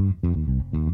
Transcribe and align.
Mm-hmm. 0.00 0.57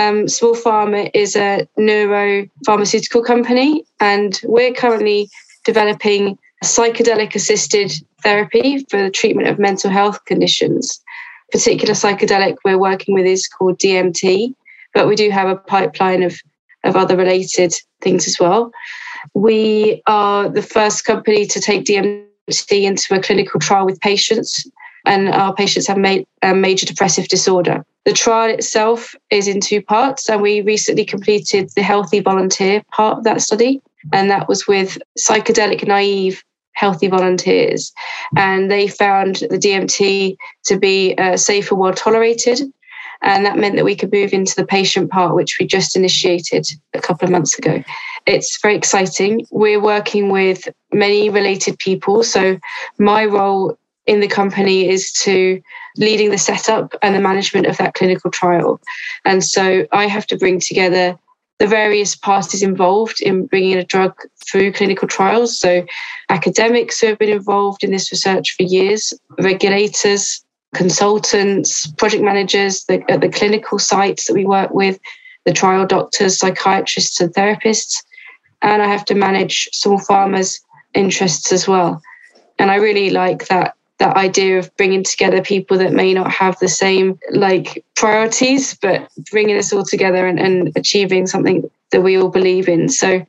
Um, 0.00 0.28
Small 0.28 0.54
Pharma 0.54 1.10
is 1.12 1.36
a 1.36 1.68
neuropharmaceutical 1.78 3.22
company, 3.22 3.84
and 4.00 4.40
we're 4.44 4.72
currently 4.72 5.28
developing 5.66 6.38
a 6.62 6.64
psychedelic 6.64 7.34
assisted 7.34 7.92
therapy 8.22 8.82
for 8.88 9.02
the 9.02 9.10
treatment 9.10 9.48
of 9.48 9.58
mental 9.58 9.90
health 9.90 10.24
conditions. 10.24 11.02
Particular 11.52 11.92
psychedelic 11.92 12.56
we're 12.64 12.78
working 12.78 13.14
with 13.14 13.26
is 13.26 13.46
called 13.46 13.78
DMT, 13.78 14.54
but 14.94 15.06
we 15.06 15.16
do 15.16 15.28
have 15.28 15.48
a 15.48 15.56
pipeline 15.56 16.22
of, 16.22 16.34
of 16.82 16.96
other 16.96 17.14
related 17.16 17.74
things 18.00 18.26
as 18.26 18.38
well. 18.40 18.72
We 19.34 20.02
are 20.06 20.48
the 20.48 20.62
first 20.62 21.04
company 21.04 21.44
to 21.44 21.60
take 21.60 21.84
DMT 21.84 22.24
into 22.70 23.14
a 23.14 23.20
clinical 23.20 23.60
trial 23.60 23.84
with 23.84 24.00
patients, 24.00 24.66
and 25.04 25.28
our 25.28 25.54
patients 25.54 25.86
have 25.88 25.98
made 25.98 26.26
a 26.40 26.54
major 26.54 26.86
depressive 26.86 27.28
disorder. 27.28 27.84
The 28.10 28.16
trial 28.16 28.52
itself 28.52 29.14
is 29.30 29.46
in 29.46 29.60
two 29.60 29.80
parts, 29.80 30.28
and 30.28 30.42
we 30.42 30.62
recently 30.62 31.04
completed 31.04 31.70
the 31.76 31.82
healthy 31.82 32.18
volunteer 32.18 32.82
part 32.90 33.18
of 33.18 33.22
that 33.22 33.40
study, 33.40 33.80
and 34.12 34.28
that 34.28 34.48
was 34.48 34.66
with 34.66 34.98
psychedelic 35.16 35.86
naive 35.86 36.42
healthy 36.72 37.06
volunteers. 37.06 37.92
And 38.34 38.68
they 38.68 38.88
found 38.88 39.36
the 39.36 39.58
DMT 39.58 40.36
to 40.64 40.76
be 40.76 41.14
uh, 41.18 41.36
safe 41.36 41.70
and 41.70 41.78
well 41.78 41.92
tolerated. 41.92 42.62
And 43.22 43.46
that 43.46 43.58
meant 43.58 43.76
that 43.76 43.84
we 43.84 43.94
could 43.94 44.12
move 44.12 44.32
into 44.32 44.56
the 44.56 44.66
patient 44.66 45.12
part, 45.12 45.36
which 45.36 45.58
we 45.60 45.66
just 45.68 45.94
initiated 45.94 46.66
a 46.94 47.00
couple 47.00 47.26
of 47.26 47.30
months 47.30 47.56
ago. 47.56 47.84
It's 48.26 48.60
very 48.60 48.74
exciting. 48.74 49.46
We're 49.52 49.80
working 49.80 50.30
with 50.30 50.66
many 50.92 51.30
related 51.30 51.78
people. 51.78 52.24
So, 52.24 52.58
my 52.98 53.24
role 53.24 53.78
in 54.10 54.18
the 54.18 54.26
company 54.26 54.88
is 54.88 55.12
to 55.12 55.62
leading 55.96 56.32
the 56.32 56.38
setup 56.38 56.96
and 57.00 57.14
the 57.14 57.20
management 57.20 57.68
of 57.68 57.76
that 57.76 57.94
clinical 57.94 58.28
trial. 58.28 58.80
And 59.24 59.44
so 59.44 59.86
I 59.92 60.08
have 60.08 60.26
to 60.26 60.36
bring 60.36 60.58
together 60.58 61.16
the 61.60 61.68
various 61.68 62.16
parties 62.16 62.60
involved 62.60 63.20
in 63.20 63.46
bringing 63.46 63.76
a 63.76 63.84
drug 63.84 64.20
through 64.50 64.72
clinical 64.72 65.06
trials. 65.06 65.56
So, 65.56 65.86
academics 66.28 66.98
who 66.98 67.06
have 67.06 67.18
been 67.20 67.28
involved 67.28 67.84
in 67.84 67.92
this 67.92 68.10
research 68.10 68.56
for 68.56 68.64
years, 68.64 69.12
regulators, 69.38 70.44
consultants, 70.74 71.86
project 71.92 72.24
managers 72.24 72.84
the, 72.86 73.04
at 73.08 73.20
the 73.20 73.28
clinical 73.28 73.78
sites 73.78 74.26
that 74.26 74.34
we 74.34 74.44
work 74.44 74.72
with, 74.72 74.98
the 75.44 75.52
trial 75.52 75.86
doctors, 75.86 76.38
psychiatrists, 76.38 77.20
and 77.20 77.32
therapists. 77.34 78.02
And 78.62 78.82
I 78.82 78.88
have 78.88 79.04
to 79.04 79.14
manage 79.14 79.68
Small 79.72 80.00
Pharma's 80.00 80.58
interests 80.94 81.52
as 81.52 81.68
well. 81.68 82.02
And 82.58 82.72
I 82.72 82.76
really 82.76 83.10
like 83.10 83.46
that 83.46 83.76
that 84.00 84.16
idea 84.16 84.58
of 84.58 84.74
bringing 84.76 85.04
together 85.04 85.40
people 85.42 85.78
that 85.78 85.92
may 85.92 86.12
not 86.12 86.30
have 86.32 86.58
the 86.58 86.68
same 86.68 87.18
like 87.30 87.84
priorities, 87.94 88.74
but 88.74 89.08
bringing 89.30 89.56
us 89.56 89.72
all 89.72 89.84
together 89.84 90.26
and, 90.26 90.40
and 90.40 90.72
achieving 90.74 91.26
something 91.26 91.70
that 91.92 92.00
we 92.00 92.16
all 92.18 92.28
believe 92.30 92.68
in. 92.68 92.88
So 92.88 93.08
I 93.08 93.26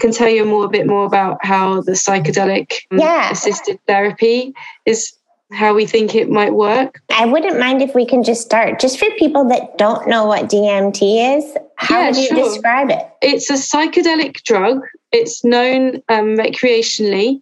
can 0.00 0.12
tell 0.12 0.28
you 0.28 0.44
more 0.44 0.64
a 0.64 0.68
bit 0.68 0.86
more 0.86 1.04
about 1.06 1.44
how 1.44 1.82
the 1.82 1.92
psychedelic 1.92 2.72
um, 2.90 2.98
Yeah. 2.98 3.30
assisted 3.30 3.78
therapy 3.86 4.52
is 4.86 5.12
how 5.52 5.74
we 5.74 5.86
think 5.86 6.14
it 6.14 6.30
might 6.30 6.54
work. 6.54 7.00
I 7.16 7.26
wouldn't 7.26 7.60
mind 7.60 7.82
if 7.82 7.94
we 7.94 8.06
can 8.06 8.22
just 8.24 8.42
start, 8.42 8.80
just 8.80 8.98
for 8.98 9.06
people 9.18 9.46
that 9.50 9.78
don't 9.78 10.08
know 10.08 10.24
what 10.24 10.48
DMT 10.48 11.36
is. 11.36 11.56
How 11.76 12.00
Yeah, 12.00 12.06
would 12.06 12.16
you 12.16 12.26
sure. 12.28 12.36
describe 12.44 12.90
it? 12.90 13.06
It's 13.22 13.50
a 13.50 13.54
psychedelic 13.54 14.42
drug. 14.42 14.80
It's 15.12 15.44
known 15.44 16.02
um, 16.08 16.34
recreationally, 16.36 17.40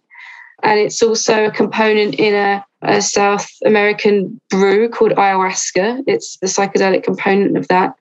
and 0.61 0.79
it's 0.79 1.01
also 1.01 1.45
a 1.45 1.51
component 1.51 2.15
in 2.15 2.35
a, 2.35 2.63
a 2.83 3.01
South 3.01 3.49
American 3.65 4.39
brew 4.49 4.89
called 4.89 5.13
ayahuasca. 5.13 6.03
It's 6.07 6.37
the 6.37 6.47
psychedelic 6.47 7.03
component 7.03 7.57
of 7.57 7.67
that. 7.69 7.95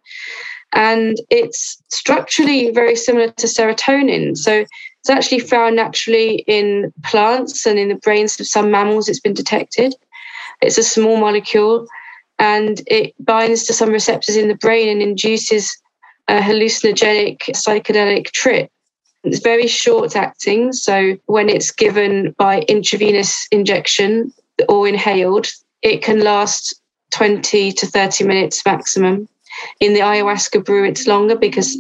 And 0.72 1.18
it's 1.30 1.82
structurally 1.90 2.70
very 2.70 2.96
similar 2.96 3.30
to 3.30 3.46
serotonin. 3.46 4.36
So 4.36 4.64
it's 5.00 5.10
actually 5.10 5.40
found 5.40 5.76
naturally 5.76 6.44
in 6.46 6.92
plants 7.04 7.66
and 7.66 7.78
in 7.78 7.88
the 7.88 7.96
brains 7.96 8.38
of 8.40 8.46
some 8.46 8.70
mammals, 8.70 9.08
it's 9.08 9.20
been 9.20 9.34
detected. 9.34 9.94
It's 10.60 10.78
a 10.78 10.82
small 10.82 11.16
molecule 11.16 11.86
and 12.38 12.80
it 12.86 13.14
binds 13.20 13.64
to 13.64 13.72
some 13.72 13.90
receptors 13.90 14.36
in 14.36 14.48
the 14.48 14.54
brain 14.54 14.88
and 14.88 15.02
induces 15.02 15.76
a 16.28 16.38
hallucinogenic 16.38 17.38
psychedelic 17.50 18.30
trip. 18.30 18.70
It's 19.24 19.40
very 19.40 19.66
short 19.66 20.16
acting. 20.16 20.72
So 20.72 21.16
when 21.26 21.48
it's 21.48 21.70
given 21.70 22.34
by 22.38 22.62
intravenous 22.62 23.46
injection 23.52 24.32
or 24.68 24.88
inhaled, 24.88 25.48
it 25.82 26.02
can 26.02 26.20
last 26.20 26.74
20 27.12 27.72
to 27.72 27.86
30 27.86 28.24
minutes 28.24 28.64
maximum. 28.64 29.28
In 29.80 29.94
the 29.94 30.00
ayahuasca 30.00 30.64
brew, 30.64 30.84
it's 30.84 31.06
longer 31.06 31.36
because 31.36 31.76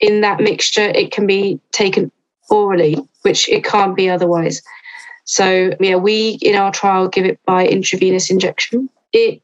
in 0.00 0.20
that 0.22 0.40
mixture, 0.40 0.88
it 0.94 1.12
can 1.12 1.26
be 1.26 1.60
taken 1.72 2.10
orally, 2.50 2.96
which 3.22 3.48
it 3.48 3.64
can't 3.64 3.96
be 3.96 4.10
otherwise. 4.10 4.62
So, 5.24 5.70
yeah, 5.80 5.96
we 5.96 6.38
in 6.42 6.56
our 6.56 6.72
trial 6.72 7.08
give 7.08 7.24
it 7.24 7.38
by 7.46 7.66
intravenous 7.66 8.30
injection. 8.30 8.88
It 9.12 9.42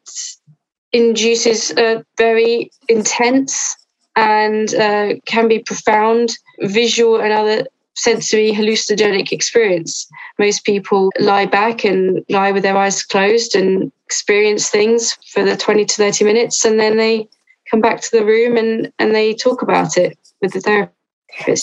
induces 0.93 1.71
a 1.77 2.05
very 2.17 2.71
intense 2.89 3.77
and 4.17 4.75
uh, 4.75 5.15
can 5.27 5.47
be 5.47 5.61
profound 5.61 6.37
visual 6.61 7.21
and 7.21 7.33
other 7.33 7.67
sensory 7.99 8.53
hallucinogenic 8.53 9.33
experience. 9.33 10.09
Most 10.39 10.65
people 10.65 11.11
lie 11.19 11.47
back 11.47 11.85
and 11.85 12.25
lie 12.29 12.53
with 12.53 12.63
their 12.63 12.77
eyes 12.77 13.03
closed 13.03 13.55
and 13.57 13.91
experience 14.07 14.71
things 14.71 15.15
for 15.33 15.45
the 15.45 15.57
20 15.57 15.85
to 15.85 15.97
30 15.97 16.25
minutes 16.25 16.65
and 16.65 16.79
then 16.79 16.97
they 16.97 17.29
come 17.71 17.81
back 17.81 18.01
to 18.01 18.11
the 18.11 18.25
room 18.25 18.57
and, 18.57 18.93
and 18.99 19.15
they 19.15 19.35
talk 19.35 19.63
about 19.63 19.97
it 19.97 20.17
with 20.41 20.53
the 20.53 20.61
therapist. 20.61 20.95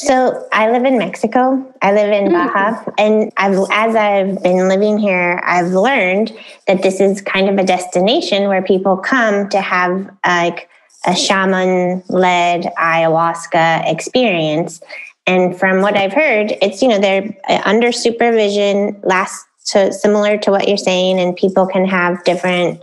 So 0.06 0.48
I 0.54 0.70
live 0.70 0.86
in 0.86 0.98
Mexico. 0.98 1.66
I 1.82 1.92
live 1.92 2.12
in 2.12 2.32
Mm. 2.32 2.54
Baja, 2.54 2.84
and 3.00 3.32
I've, 3.38 3.58
as 3.72 3.96
I've 3.96 4.44
been 4.44 4.68
living 4.68 5.00
here, 5.00 5.42
I've 5.44 5.72
learned 5.72 6.32
that 6.68 6.84
this 6.84 7.02
is 7.02 7.22
kind 7.22 7.50
of 7.50 7.58
a 7.58 7.64
destination 7.64 8.48
where 8.48 8.62
people 8.62 8.96
come 8.96 9.50
to 9.50 9.62
have 9.62 10.08
like 10.26 10.70
a 11.08 11.16
shaman-led 11.16 12.64
ayahuasca 12.78 13.92
experience. 13.92 14.82
And 15.28 15.58
from 15.58 15.82
what 15.82 15.98
I've 15.98 16.14
heard, 16.14 16.56
it's 16.62 16.82
you 16.82 16.88
know 16.88 17.00
they're 17.00 17.36
uh, 17.50 17.62
under 17.66 17.92
supervision, 17.92 19.00
last 19.04 19.46
so 19.60 19.90
similar 19.90 20.38
to 20.38 20.52
what 20.52 20.68
you're 20.68 20.78
saying, 20.78 21.20
and 21.20 21.36
people 21.36 21.66
can 21.66 21.86
have 21.86 22.24
different 22.24 22.82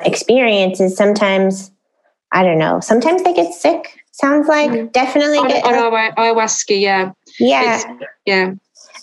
experiences. 0.00 0.96
Sometimes 0.96 1.70
I 2.32 2.42
don't 2.42 2.58
know. 2.58 2.80
Sometimes 2.80 3.22
they 3.22 3.32
get 3.32 3.52
sick. 3.54 4.00
Sounds 4.12 4.48
like 4.48 4.70
Mhm. 4.70 4.92
definitely 4.92 5.38
on, 5.38 5.48
get 5.48 5.64
on 5.64 5.74
our 5.74 6.12
ayahuasca, 6.12 6.80
yeah. 6.80 7.10
yeah. 7.38 7.76
It's- 7.76 8.08
yeah. 8.26 8.52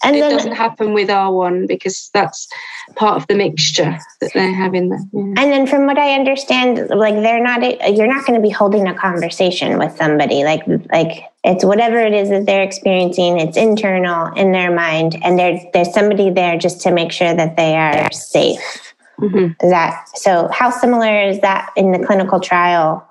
And 0.03 0.15
it 0.15 0.19
then 0.19 0.31
doesn't 0.31 0.53
happen 0.53 0.93
with 0.93 1.09
our 1.11 1.31
one 1.31 1.67
because 1.67 2.09
that's 2.13 2.47
part 2.95 3.17
of 3.17 3.27
the 3.27 3.35
mixture 3.35 3.97
that 4.19 4.33
they 4.33 4.51
have 4.51 4.73
in 4.73 4.89
there. 4.89 4.99
Yeah. 5.13 5.21
And 5.37 5.51
then, 5.51 5.67
from 5.67 5.85
what 5.85 5.97
I 5.99 6.15
understand, 6.15 6.89
like 6.89 7.13
they're 7.15 7.43
not, 7.43 7.61
you're 7.95 8.07
not 8.07 8.25
going 8.25 8.41
to 8.41 8.41
be 8.41 8.49
holding 8.49 8.87
a 8.87 8.95
conversation 8.95 9.77
with 9.77 9.95
somebody. 9.97 10.43
Like, 10.43 10.61
like 10.91 11.25
it's 11.43 11.65
whatever 11.65 11.99
it 11.99 12.13
is 12.13 12.29
that 12.29 12.45
they're 12.45 12.61
experiencing. 12.63 13.39
It's 13.39 13.57
internal 13.57 14.27
in 14.33 14.51
their 14.51 14.71
mind, 14.71 15.17
and 15.23 15.37
there, 15.39 15.59
there's 15.73 15.93
somebody 15.93 16.29
there 16.29 16.57
just 16.57 16.81
to 16.81 16.91
make 16.91 17.11
sure 17.11 17.33
that 17.33 17.57
they 17.57 17.75
are 17.75 18.11
safe. 18.11 18.93
Mhm. 19.19 19.55
Is 19.61 19.69
that 19.69 20.07
so? 20.15 20.49
How 20.51 20.69
similar 20.69 21.21
is 21.29 21.39
that 21.41 21.69
in 21.75 21.91
the 21.91 21.99
clinical 21.99 22.39
trial 22.39 23.07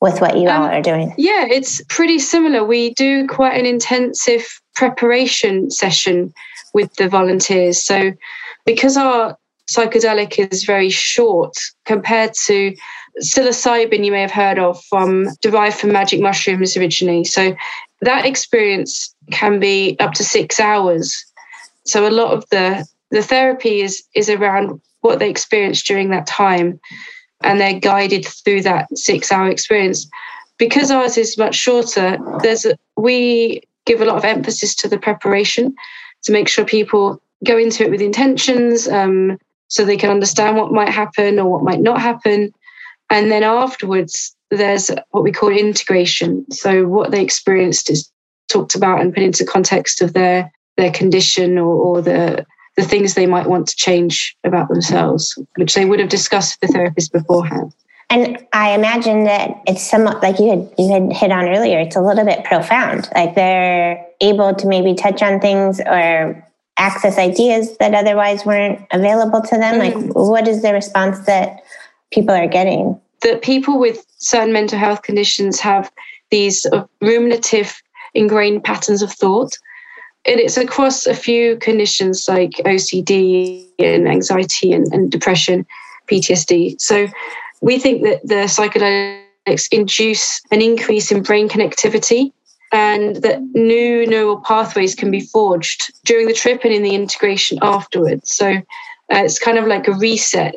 with 0.00 0.20
what 0.20 0.36
you 0.36 0.48
all 0.48 0.64
Um, 0.64 0.70
are 0.70 0.82
doing? 0.82 1.14
Yeah, 1.16 1.46
it's 1.48 1.80
pretty 1.88 2.18
similar. 2.18 2.64
We 2.64 2.94
do 2.94 3.26
quite 3.28 3.56
an 3.58 3.66
intensive 3.66 4.60
preparation 4.74 5.70
session 5.70 6.32
with 6.74 6.92
the 6.96 7.08
volunteers. 7.08 7.80
So, 7.80 8.12
because 8.64 8.96
our 8.96 9.36
psychedelic 9.70 10.52
is 10.52 10.64
very 10.64 10.90
short 10.90 11.54
compared 11.84 12.34
to 12.46 12.74
psilocybin, 13.20 14.04
you 14.04 14.12
may 14.12 14.20
have 14.20 14.30
heard 14.30 14.58
of 14.58 14.82
from 14.84 15.28
derived 15.42 15.76
from 15.76 15.92
magic 15.92 16.20
mushrooms 16.20 16.76
originally. 16.76 17.24
So, 17.24 17.54
that 18.00 18.26
experience 18.26 19.14
can 19.30 19.60
be 19.60 19.96
up 20.00 20.12
to 20.14 20.24
six 20.24 20.58
hours. 20.58 21.24
So, 21.84 22.06
a 22.06 22.10
lot 22.10 22.32
of 22.32 22.44
the 22.50 22.86
the 23.10 23.22
therapy 23.22 23.80
is 23.80 24.02
is 24.14 24.30
around 24.30 24.80
what 25.00 25.18
they 25.18 25.28
experience 25.28 25.82
during 25.82 26.10
that 26.10 26.26
time, 26.26 26.80
and 27.42 27.60
they're 27.60 27.78
guided 27.78 28.26
through 28.26 28.62
that 28.62 28.86
six 28.96 29.30
hour 29.30 29.48
experience 29.48 30.08
because 30.62 30.92
ours 30.92 31.18
is 31.18 31.36
much 31.36 31.56
shorter, 31.56 32.16
there's 32.40 32.64
a, 32.64 32.78
we 32.96 33.62
give 33.84 34.00
a 34.00 34.04
lot 34.04 34.16
of 34.16 34.24
emphasis 34.24 34.76
to 34.76 34.88
the 34.88 34.96
preparation 34.96 35.74
to 36.22 36.30
make 36.30 36.46
sure 36.46 36.64
people 36.64 37.20
go 37.44 37.58
into 37.58 37.82
it 37.82 37.90
with 37.90 38.00
intentions, 38.00 38.86
um, 38.86 39.38
so 39.66 39.84
they 39.84 39.96
can 39.96 40.10
understand 40.10 40.56
what 40.56 40.70
might 40.70 40.90
happen 40.90 41.40
or 41.40 41.50
what 41.50 41.64
might 41.64 41.80
not 41.80 42.00
happen, 42.00 42.52
and 43.12 43.30
then 43.30 43.42
afterwards 43.42 44.34
there's 44.50 44.90
what 45.10 45.22
we 45.22 45.32
call 45.32 45.50
integration. 45.50 46.44
So 46.50 46.86
what 46.86 47.10
they 47.10 47.22
experienced 47.22 47.88
is 47.90 48.10
talked 48.48 48.74
about 48.74 49.00
and 49.00 49.14
put 49.14 49.22
into 49.22 49.44
context 49.44 50.02
of 50.02 50.12
their 50.12 50.50
their 50.76 50.90
condition 50.90 51.58
or, 51.58 51.74
or 51.74 52.02
the 52.02 52.44
the 52.76 52.82
things 52.82 53.14
they 53.14 53.26
might 53.26 53.46
want 53.46 53.68
to 53.68 53.76
change 53.76 54.34
about 54.44 54.68
themselves, 54.68 55.38
which 55.56 55.74
they 55.74 55.84
would 55.84 56.00
have 56.00 56.08
discussed 56.08 56.58
with 56.60 56.68
the 56.70 56.72
therapist 56.74 57.12
beforehand. 57.12 57.72
And 58.08 58.38
I 58.52 58.72
imagine 58.72 59.24
that 59.24 59.50
it's 59.66 59.82
somewhat 59.82 60.22
like 60.22 60.38
you 60.38 60.50
had 60.50 60.70
you 60.78 60.90
had 60.92 61.12
hit 61.12 61.30
on 61.32 61.48
earlier. 61.48 61.78
It's 61.80 61.96
a 61.96 62.02
little 62.02 62.24
bit 62.24 62.44
profound. 62.44 63.08
Like 63.14 63.34
they're 63.34 64.04
able 64.20 64.54
to 64.54 64.66
maybe 64.66 64.94
touch 64.94 65.22
on 65.22 65.40
things 65.40 65.80
or 65.80 66.42
access 66.78 67.18
ideas 67.18 67.76
that 67.78 67.94
otherwise 67.94 68.44
weren't 68.44 68.80
available 68.92 69.40
to 69.42 69.58
them. 69.58 69.78
Like, 69.78 69.94
Mm. 69.94 70.30
what 70.30 70.48
is 70.48 70.62
the 70.62 70.72
response 70.72 71.20
that 71.26 71.62
people 72.10 72.34
are 72.34 72.48
getting? 72.48 72.98
That 73.22 73.42
people 73.42 73.78
with 73.78 74.04
certain 74.18 74.52
mental 74.52 74.78
health 74.78 75.02
conditions 75.02 75.60
have 75.60 75.90
these 76.30 76.66
ruminative 77.00 77.82
ingrained 78.14 78.64
patterns 78.64 79.02
of 79.02 79.12
thought. 79.12 79.56
And 80.24 80.38
it's 80.38 80.56
across 80.56 81.06
a 81.06 81.14
few 81.14 81.56
conditions 81.56 82.26
like 82.28 82.50
ocd 82.64 83.66
and 83.80 84.08
anxiety 84.08 84.72
and, 84.72 84.86
and 84.92 85.10
depression 85.10 85.66
ptsd 86.08 86.80
so 86.80 87.08
we 87.62 87.78
think 87.78 88.02
that 88.02 88.20
the 88.26 88.44
psychedelics 88.46 89.68
induce 89.72 90.42
an 90.50 90.60
increase 90.60 91.10
in 91.10 91.22
brain 91.22 91.48
connectivity 91.48 92.32
and 92.72 93.16
that 93.16 93.40
new 93.54 94.06
neural 94.06 94.38
pathways 94.40 94.94
can 94.94 95.10
be 95.10 95.20
forged 95.20 95.92
during 96.04 96.26
the 96.26 96.34
trip 96.34 96.64
and 96.64 96.72
in 96.72 96.82
the 96.82 96.94
integration 96.94 97.58
afterwards. 97.62 98.34
So 98.34 98.50
uh, 98.50 98.62
it's 99.10 99.38
kind 99.38 99.58
of 99.58 99.66
like 99.66 99.86
a 99.86 99.92
reset 99.92 100.56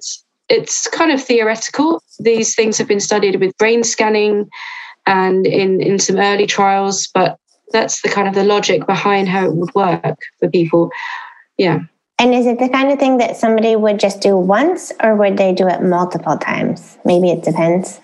it's 0.50 0.88
kind 0.90 1.12
of 1.12 1.24
theoretical. 1.24 2.04
These 2.20 2.56
things 2.56 2.78
have 2.78 2.88
been 2.88 3.00
studied 3.00 3.40
with 3.40 3.58
brain 3.58 3.84
scanning 3.84 4.50
and 5.06 5.46
in, 5.46 5.82
in 5.82 6.00
some 6.00 6.18
early 6.18 6.48
trials, 6.48 7.08
but 7.14 7.38
that's 7.72 8.02
the 8.02 8.10
kind 8.10 8.28
of 8.28 8.36
the 8.36 8.44
logic 8.44 8.86
behind 8.86 9.28
how 9.28 9.46
it 9.46 9.56
would 9.56 9.74
work 9.76 10.20
for 10.40 10.50
people. 10.50 10.92
Yeah. 11.58 11.80
And 12.18 12.34
is 12.34 12.46
it 12.46 12.60
the 12.60 12.70
kind 12.70 12.92
of 12.92 13.00
thing 13.00 13.18
that 13.18 13.36
somebody 13.36 13.76
would 13.76 14.00
just 14.00 14.22
do 14.22 14.38
once 14.38 14.92
or 15.04 15.16
would 15.16 15.38
they 15.38 15.52
do 15.52 15.68
it 15.68 15.82
multiple 15.82 16.38
times? 16.38 16.98
Maybe 17.04 17.30
it 17.30 17.44
depends. 17.44 18.00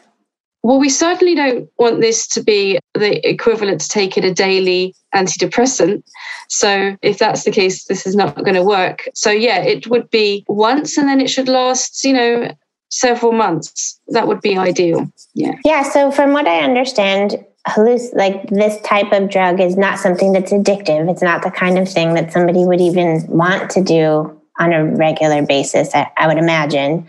Well, 0.64 0.80
we 0.80 0.90
certainly 0.90 1.34
don't 1.36 1.70
want 1.80 2.02
this 2.02 2.28
to 2.30 2.44
be 2.44 2.80
the 2.94 3.28
equivalent 3.28 3.82
to 3.82 3.90
taking 3.90 4.24
a 4.24 4.34
daily 4.34 4.96
antidepressant. 5.16 6.04
So, 6.50 6.96
if 7.02 7.18
that's 7.18 7.44
the 7.44 7.52
case, 7.52 7.86
this 7.86 8.06
is 8.06 8.16
not 8.16 8.36
going 8.36 8.54
to 8.54 8.64
work. 8.64 9.08
So, 9.16 9.32
yeah, 9.32 9.62
it 9.62 9.88
would 9.88 10.10
be 10.12 10.46
once 10.48 10.98
and 10.98 11.08
then 11.08 11.20
it 11.20 11.30
should 11.30 11.48
last, 11.48 12.04
you 12.04 12.14
know, 12.14 12.52
several 12.90 13.32
months. 13.32 14.00
That 14.10 14.28
would 14.28 14.42
be 14.42 14.58
ideal. 14.58 15.12
Yeah. 15.34 15.56
Yeah. 15.66 15.84
So, 15.84 16.12
from 16.12 16.32
what 16.32 16.48
I 16.48 16.60
understand, 16.60 17.44
halluc- 17.68 18.14
like 18.14 18.48
this 18.50 18.80
type 18.82 19.12
of 19.12 19.30
drug 19.30 19.60
is 19.60 19.78
not 19.78 19.98
something 19.98 20.32
that's 20.32 20.52
addictive. 20.52 21.10
It's 21.10 21.22
not 21.22 21.44
the 21.44 21.52
kind 21.52 21.78
of 21.78 21.90
thing 21.90 22.14
that 22.14 22.32
somebody 22.32 22.66
would 22.66 22.82
even 22.82 23.26
want 23.28 23.72
to 23.72 23.84
do 23.84 24.38
on 24.60 24.74
a 24.74 24.86
regular 24.86 25.42
basis, 25.44 25.94
I, 25.96 26.12
I 26.18 26.28
would 26.28 26.38
imagine. 26.38 27.08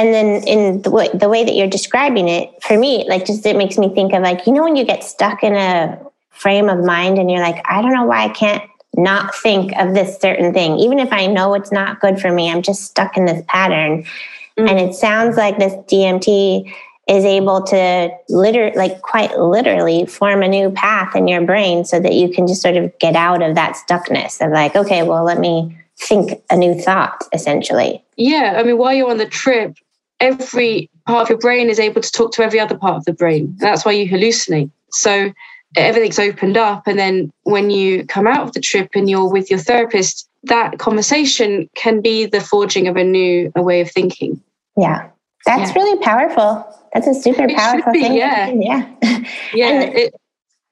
And 0.00 0.14
then 0.14 0.42
in 0.44 0.80
the 0.80 0.90
way, 0.90 1.10
the 1.12 1.28
way 1.28 1.44
that 1.44 1.54
you're 1.54 1.68
describing 1.68 2.26
it, 2.26 2.50
for 2.62 2.78
me, 2.78 3.04
like 3.06 3.26
just 3.26 3.44
it 3.44 3.54
makes 3.54 3.76
me 3.76 3.94
think 3.94 4.14
of 4.14 4.22
like, 4.22 4.46
you 4.46 4.52
know, 4.54 4.62
when 4.64 4.74
you 4.74 4.84
get 4.86 5.04
stuck 5.04 5.42
in 5.42 5.54
a 5.54 5.98
frame 6.30 6.70
of 6.70 6.82
mind 6.82 7.18
and 7.18 7.30
you're 7.30 7.42
like, 7.42 7.62
I 7.68 7.82
don't 7.82 7.92
know 7.92 8.06
why 8.06 8.24
I 8.24 8.30
can't 8.30 8.64
not 8.96 9.34
think 9.34 9.76
of 9.76 9.92
this 9.92 10.18
certain 10.18 10.54
thing. 10.54 10.78
Even 10.78 10.98
if 10.98 11.12
I 11.12 11.26
know 11.26 11.52
it's 11.52 11.70
not 11.70 12.00
good 12.00 12.18
for 12.18 12.32
me, 12.32 12.50
I'm 12.50 12.62
just 12.62 12.84
stuck 12.84 13.18
in 13.18 13.26
this 13.26 13.44
pattern. 13.46 14.04
Mm-hmm. 14.04 14.68
And 14.68 14.80
it 14.80 14.94
sounds 14.94 15.36
like 15.36 15.58
this 15.58 15.74
DMT 15.74 16.72
is 17.06 17.24
able 17.26 17.62
to 17.64 18.10
literally, 18.30 18.74
like 18.78 19.02
quite 19.02 19.38
literally 19.38 20.06
form 20.06 20.42
a 20.42 20.48
new 20.48 20.70
path 20.70 21.14
in 21.14 21.28
your 21.28 21.42
brain 21.42 21.84
so 21.84 22.00
that 22.00 22.14
you 22.14 22.30
can 22.30 22.46
just 22.46 22.62
sort 22.62 22.76
of 22.76 22.98
get 23.00 23.16
out 23.16 23.42
of 23.42 23.54
that 23.54 23.76
stuckness 23.76 24.42
of 24.42 24.50
like, 24.50 24.74
okay, 24.74 25.02
well, 25.02 25.24
let 25.24 25.38
me 25.38 25.76
think 25.98 26.42
a 26.48 26.56
new 26.56 26.74
thought 26.80 27.22
essentially. 27.34 28.02
Yeah. 28.16 28.54
I 28.56 28.62
mean, 28.62 28.78
while 28.78 28.94
you're 28.94 29.10
on 29.10 29.18
the 29.18 29.26
trip, 29.26 29.76
every 30.20 30.90
part 31.06 31.22
of 31.22 31.28
your 31.30 31.38
brain 31.38 31.68
is 31.68 31.80
able 31.80 32.00
to 32.00 32.12
talk 32.12 32.32
to 32.32 32.42
every 32.42 32.60
other 32.60 32.76
part 32.76 32.96
of 32.96 33.04
the 33.04 33.12
brain. 33.12 33.54
That's 33.58 33.84
why 33.84 33.92
you 33.92 34.08
hallucinate. 34.08 34.70
So 34.90 35.32
everything's 35.76 36.18
opened 36.18 36.56
up. 36.56 36.86
And 36.86 36.98
then 36.98 37.32
when 37.42 37.70
you 37.70 38.04
come 38.06 38.26
out 38.26 38.42
of 38.42 38.52
the 38.52 38.60
trip 38.60 38.90
and 38.94 39.08
you're 39.08 39.28
with 39.28 39.50
your 39.50 39.58
therapist, 39.58 40.28
that 40.44 40.78
conversation 40.78 41.68
can 41.74 42.00
be 42.00 42.26
the 42.26 42.40
forging 42.40 42.88
of 42.88 42.96
a 42.96 43.04
new 43.04 43.52
a 43.56 43.62
way 43.62 43.80
of 43.80 43.90
thinking. 43.90 44.40
Yeah. 44.76 45.08
That's 45.46 45.70
yeah. 45.70 45.82
really 45.82 45.98
powerful. 46.02 46.66
That's 46.92 47.06
a 47.06 47.14
super 47.14 47.44
it 47.44 47.56
powerful 47.56 47.92
be, 47.92 48.00
thing. 48.00 48.14
Yeah. 48.14 48.48
Yeah. 48.52 48.86
Yeah. 49.54 49.80
it, 49.82 50.14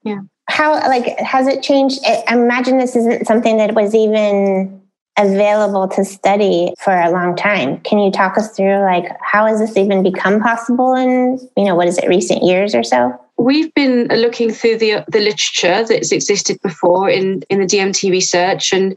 yeah. 0.04 0.20
How, 0.48 0.74
like, 0.88 1.18
has 1.18 1.46
it 1.46 1.62
changed? 1.62 2.00
I 2.06 2.34
imagine 2.34 2.78
this 2.78 2.96
isn't 2.96 3.26
something 3.26 3.58
that 3.58 3.74
was 3.74 3.94
even 3.94 4.77
available 5.18 5.88
to 5.88 6.04
study 6.04 6.72
for 6.78 6.94
a 6.94 7.10
long 7.10 7.36
time. 7.36 7.80
Can 7.80 7.98
you 7.98 8.10
talk 8.10 8.38
us 8.38 8.56
through 8.56 8.80
like 8.80 9.04
how 9.20 9.46
has 9.46 9.58
this 9.58 9.76
even 9.76 10.02
become 10.02 10.40
possible 10.40 10.94
in, 10.94 11.38
you 11.56 11.64
know, 11.64 11.74
what 11.74 11.88
is 11.88 11.98
it, 11.98 12.08
recent 12.08 12.42
years 12.44 12.74
or 12.74 12.84
so? 12.84 13.18
We've 13.36 13.72
been 13.74 14.06
looking 14.08 14.52
through 14.52 14.78
the 14.78 15.04
the 15.08 15.20
literature 15.20 15.84
that's 15.84 16.12
existed 16.12 16.58
before 16.62 17.10
in, 17.10 17.42
in 17.50 17.60
the 17.60 17.66
DMT 17.66 18.10
research 18.10 18.72
and 18.72 18.96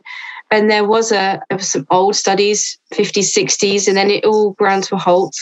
and 0.51 0.69
there 0.69 0.85
was 0.85 1.11
a 1.11 1.41
was 1.51 1.71
some 1.71 1.87
old 1.89 2.15
studies, 2.15 2.77
50s, 2.93 3.35
60s, 3.35 3.87
and 3.87 3.97
then 3.97 4.09
it 4.09 4.25
all 4.25 4.51
ground 4.51 4.83
to 4.85 4.95
a 4.95 4.99
halt. 4.99 5.35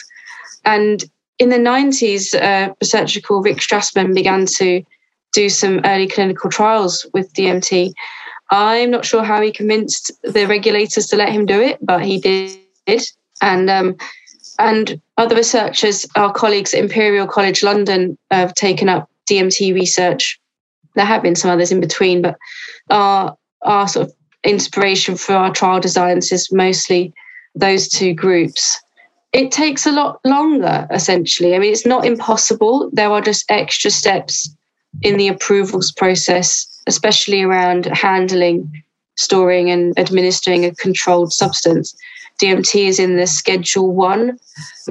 And 0.65 1.03
in 1.39 1.49
the 1.49 1.57
90s, 1.57 2.35
uh, 2.35 2.71
a 2.71 2.75
researcher 2.81 3.21
called 3.21 3.45
Rick 3.45 3.57
Strassman 3.57 4.13
began 4.13 4.45
to 4.57 4.83
do 5.33 5.49
some 5.49 5.79
early 5.85 6.07
clinical 6.07 6.49
trials 6.49 7.05
with 7.13 7.33
DMT 7.33 7.93
I'm 8.51 8.91
not 8.91 9.05
sure 9.05 9.23
how 9.23 9.41
he 9.41 9.51
convinced 9.51 10.11
the 10.23 10.45
regulators 10.47 11.07
to 11.07 11.15
let 11.15 11.29
him 11.29 11.45
do 11.45 11.61
it, 11.61 11.77
but 11.81 12.03
he 12.03 12.19
did. 12.19 12.57
And 13.41 13.69
um, 13.69 13.95
and 14.57 14.99
other 15.17 15.35
researchers, 15.35 16.05
our 16.15 16.33
colleagues 16.33 16.73
at 16.73 16.81
Imperial 16.81 17.27
College 17.27 17.63
London, 17.63 18.17
have 18.31 18.53
taken 18.55 18.89
up 18.89 19.09
DMT 19.29 19.73
research. 19.73 20.39
There 20.95 21.05
have 21.05 21.21
been 21.21 21.35
some 21.35 21.51
others 21.51 21.71
in 21.71 21.79
between, 21.79 22.21
but 22.21 22.37
our 22.89 23.37
our 23.61 23.87
sort 23.87 24.07
of 24.07 24.13
inspiration 24.43 25.15
for 25.15 25.33
our 25.33 25.51
trial 25.51 25.79
designs 25.79 26.31
is 26.31 26.51
mostly 26.51 27.13
those 27.55 27.87
two 27.87 28.13
groups. 28.13 28.81
It 29.31 29.51
takes 29.51 29.85
a 29.85 29.91
lot 29.91 30.19
longer, 30.25 30.87
essentially. 30.91 31.55
I 31.55 31.59
mean, 31.59 31.71
it's 31.71 31.85
not 31.85 32.05
impossible. 32.05 32.89
There 32.93 33.11
are 33.11 33.21
just 33.21 33.45
extra 33.49 33.91
steps 33.91 34.49
in 35.01 35.17
the 35.17 35.27
approvals 35.27 35.91
process 35.91 36.67
especially 36.89 37.43
around 37.43 37.85
handling, 37.85 38.83
storing, 39.15 39.69
and 39.69 39.97
administering 39.97 40.65
a 40.65 40.75
controlled 40.75 41.31
substance. 41.31 41.95
DMT 42.41 42.87
is 42.87 42.99
in 42.99 43.17
the 43.17 43.27
Schedule 43.27 43.93
One 43.93 44.39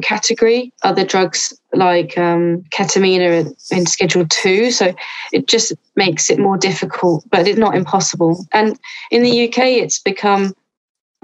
category. 0.03 0.73
Other 0.83 1.05
drugs 1.05 1.59
like 1.73 2.17
um, 2.17 2.63
ketamine 2.71 3.21
are 3.21 3.77
in 3.77 3.87
Schedule 3.87 4.27
Two, 4.29 4.71
so 4.71 4.95
it 5.33 5.49
just 5.49 5.73
makes 5.97 6.31
it 6.31 6.39
more 6.39 6.57
difficult, 6.57 7.25
but 7.31 7.49
it's 7.49 7.59
not 7.59 7.75
impossible. 7.75 8.47
And 8.53 8.79
in 9.11 9.23
the 9.23 9.49
UK, 9.49 9.59
it's 9.83 9.99
become 9.99 10.55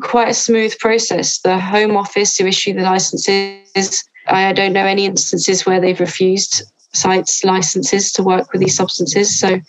quite 0.00 0.28
a 0.28 0.35
smooth 0.35 0.76
process. 0.78 1.38
The 1.40 1.59
Home 1.59 1.97
Office 1.97 2.37
who 2.37 2.47
issue 2.47 2.73
the 2.73 2.83
licenses, 2.83 4.04
I 4.26 4.52
don't 4.54 4.73
know 4.73 4.87
any 4.87 5.04
instances 5.04 5.66
where 5.66 5.81
they've 5.81 6.00
refused 6.00 6.62
sites 6.95 7.45
licenses 7.45 8.13
to 8.13 8.23
work 8.23 8.53
with 8.53 8.61
these 8.61 8.77
substances. 8.77 9.39
So 9.39 9.61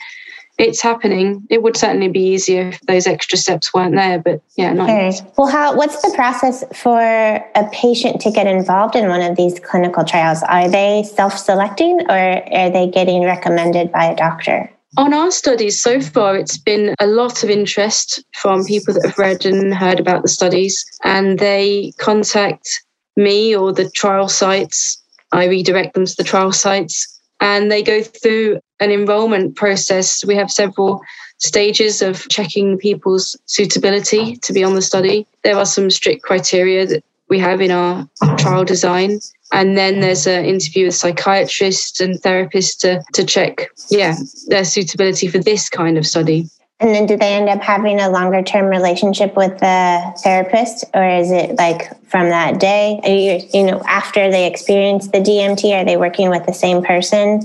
it's 0.58 0.82
happening. 0.82 1.46
It 1.50 1.64
would 1.64 1.76
certainly 1.76 2.08
be 2.08 2.22
easier 2.22 2.70
if 2.70 2.80
those 2.82 3.08
extra 3.08 3.38
steps 3.38 3.74
weren't 3.74 3.96
there, 3.96 4.20
but 4.20 4.42
yeah, 4.56 4.72
not 4.72 4.90
okay. 4.90 5.12
Well, 5.38 5.48
how 5.48 5.76
what's 5.76 6.02
the 6.02 6.14
process 6.16 6.64
for 6.74 7.02
a 7.02 7.70
patient 7.74 8.22
to 8.22 8.32
get 8.32 8.48
involved 8.48 8.96
in 8.96 9.10
one 9.10 9.22
of 9.22 9.36
these 9.36 9.60
clinical 9.60 10.06
trials? 10.06 10.44
Are 10.44 10.70
they 10.70 11.04
self-selecting 11.04 12.10
or 12.10 12.54
are 12.54 12.70
they 12.70 12.88
getting 12.88 13.24
recommended 13.24 13.92
by 13.92 14.06
a 14.06 14.16
doctor? 14.16 14.72
On 14.98 15.14
our 15.14 15.30
studies 15.30 15.82
so 15.82 16.00
far, 16.00 16.38
it's 16.38 16.58
been 16.58 16.96
a 17.02 17.08
lot 17.08 17.44
of 17.44 17.50
interest 17.50 18.24
from 18.34 18.64
people 18.64 18.94
that 18.94 19.06
have 19.06 19.18
read 19.18 19.46
and 19.46 19.74
heard 19.74 20.00
about 20.00 20.22
the 20.22 20.30
studies, 20.30 20.86
and 21.04 21.38
they 21.38 21.92
contact 21.98 22.82
me 23.18 23.54
or 23.54 23.74
the 23.74 23.90
trial 23.90 24.30
sites. 24.30 25.02
I 25.34 25.48
redirect 25.48 25.96
them 25.96 26.06
to 26.06 26.16
the 26.16 26.24
trial 26.24 26.54
sites 26.54 27.15
and 27.40 27.72
they 27.72 27.84
go 27.84 28.02
through 28.02 28.60
an 28.80 28.92
enrollment 28.92 29.56
process. 29.56 30.26
We 30.26 30.36
have 30.36 30.52
several 30.52 31.02
stages 31.38 32.02
of 32.02 32.28
checking 32.30 32.78
people's 32.78 33.38
suitability 33.46 34.38
to 34.38 34.54
be 34.54 34.64
on 34.64 34.76
the 34.76 34.82
study. 34.82 35.28
There 35.44 35.58
are 35.58 35.66
some 35.66 35.90
strict 35.90 36.24
criteria 36.24 36.86
that 36.88 37.04
we 37.30 37.40
have 37.40 37.62
in 37.62 37.72
our 37.72 38.08
trial 38.38 38.64
design. 38.64 39.20
And 39.52 39.78
then 39.78 40.00
there's 40.00 40.28
an 40.28 40.46
interview 40.46 40.86
with 40.86 40.96
psychiatrists 40.96 42.02
and 42.02 42.22
therapists 42.22 42.80
to, 42.80 43.04
to 43.14 43.24
check, 43.24 43.70
yeah, 43.90 44.16
their 44.48 44.66
suitability 44.66 45.28
for 45.28 45.38
this 45.38 45.70
kind 45.70 45.98
of 45.98 46.06
study. 46.06 46.50
And 46.80 46.94
then 46.94 47.06
do 47.06 47.16
they 47.16 47.34
end 47.34 47.48
up 47.48 47.62
having 47.62 48.02
a 48.02 48.10
longer 48.10 48.44
term 48.44 48.66
relationship 48.66 49.36
with 49.38 49.60
the 49.60 50.14
therapist 50.22 50.84
or 50.94 51.08
is 51.08 51.32
it 51.32 51.56
like 51.56 51.90
from 52.10 52.30
that 52.30 52.60
day? 52.60 53.00
You, 53.06 53.60
you 53.60 53.66
know, 53.66 53.82
after 53.88 54.30
they 54.30 54.46
experience 54.46 55.08
the 55.08 55.20
DMT, 55.20 55.72
are 55.74 55.86
they 55.86 55.96
working 55.96 56.30
with 56.30 56.46
the 56.46 56.54
same 56.54 56.84
person 56.84 57.42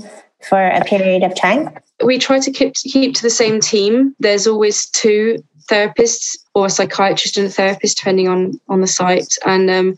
for 0.47 0.61
a 0.61 0.83
period 0.83 1.23
of 1.23 1.33
time? 1.33 1.69
We 2.03 2.17
try 2.17 2.39
to 2.39 2.51
keep, 2.51 2.73
keep 2.73 3.15
to 3.15 3.21
the 3.21 3.29
same 3.29 3.61
team. 3.61 4.15
There's 4.19 4.47
always 4.47 4.89
two 4.89 5.41
therapists 5.69 6.37
or 6.53 6.65
a 6.65 6.69
psychiatrist 6.69 7.37
and 7.37 7.47
a 7.47 7.49
therapist, 7.49 7.99
depending 7.99 8.27
on, 8.27 8.59
on 8.67 8.81
the 8.81 8.87
site. 8.87 9.37
And 9.45 9.69
um, 9.69 9.95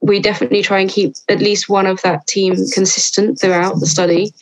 we 0.00 0.18
definitely 0.18 0.62
try 0.62 0.80
and 0.80 0.90
keep 0.90 1.14
at 1.28 1.38
least 1.38 1.68
one 1.68 1.86
of 1.86 2.02
that 2.02 2.26
team 2.26 2.54
consistent 2.72 3.40
throughout 3.40 3.78
the 3.78 3.86
study. 3.86 4.32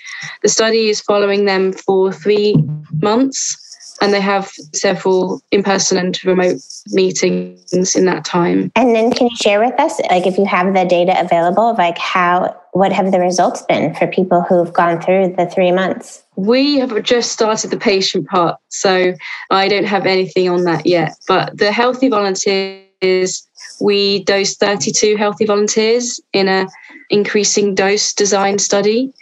The 0.43 0.49
study 0.49 0.89
is 0.89 1.03
following 1.03 1.45
them 1.45 1.73
for 1.73 2.11
three 2.11 2.57
months 3.03 3.61
and 4.01 4.13
they 4.13 4.21
have 4.21 4.53
several 4.73 5.41
in-person 5.51 5.99
and 5.99 6.25
remote 6.25 6.61
meetings 6.89 7.95
in 7.95 8.05
that 8.07 8.25
time. 8.25 8.71
And 8.77 8.95
then 8.95 9.13
can 9.13 9.29
you 9.29 9.37
share 9.37 9.61
with 9.61 9.79
us, 9.79 10.01
like 10.11 10.27
if 10.27 10.37
you 10.37 10.45
have 10.47 10.75
the 10.75 10.85
data 10.85 11.19
available, 11.21 11.71
of 11.71 11.79
like 11.79 11.99
how, 11.99 12.57
what 12.73 12.93
have 12.93 13.13
the 13.13 13.21
results 13.21 13.63
been 13.63 13.95
for 13.95 14.07
people 14.07 14.43
who've 14.43 14.73
gone 14.73 15.01
through 15.01 15.35
the 15.37 15.47
three 15.47 15.73
months? 15.73 16.23
We 16.37 16.79
have 16.79 17.03
just 17.03 17.33
started 17.33 17.71
the 17.71 17.77
patient 17.77 18.27
part, 18.29 18.59
so 18.69 19.15
I 19.51 19.69
don't 19.69 19.87
have 19.87 20.07
anything 20.07 20.49
on 20.49 20.65
that 20.65 20.87
yet. 20.87 21.15
But 21.29 21.57
the 21.57 21.71
healthy 21.71 22.09
volunteers, 22.09 23.47
we 23.81 24.25
dosed 24.25 24.59
32 24.59 25.17
healthy 25.17 25.45
volunteers 25.47 26.21
in 26.33 26.49
a 26.49 26.67
increasing 27.11 27.75
dose 27.75 28.13
design 28.13 28.59
study. 28.59 29.13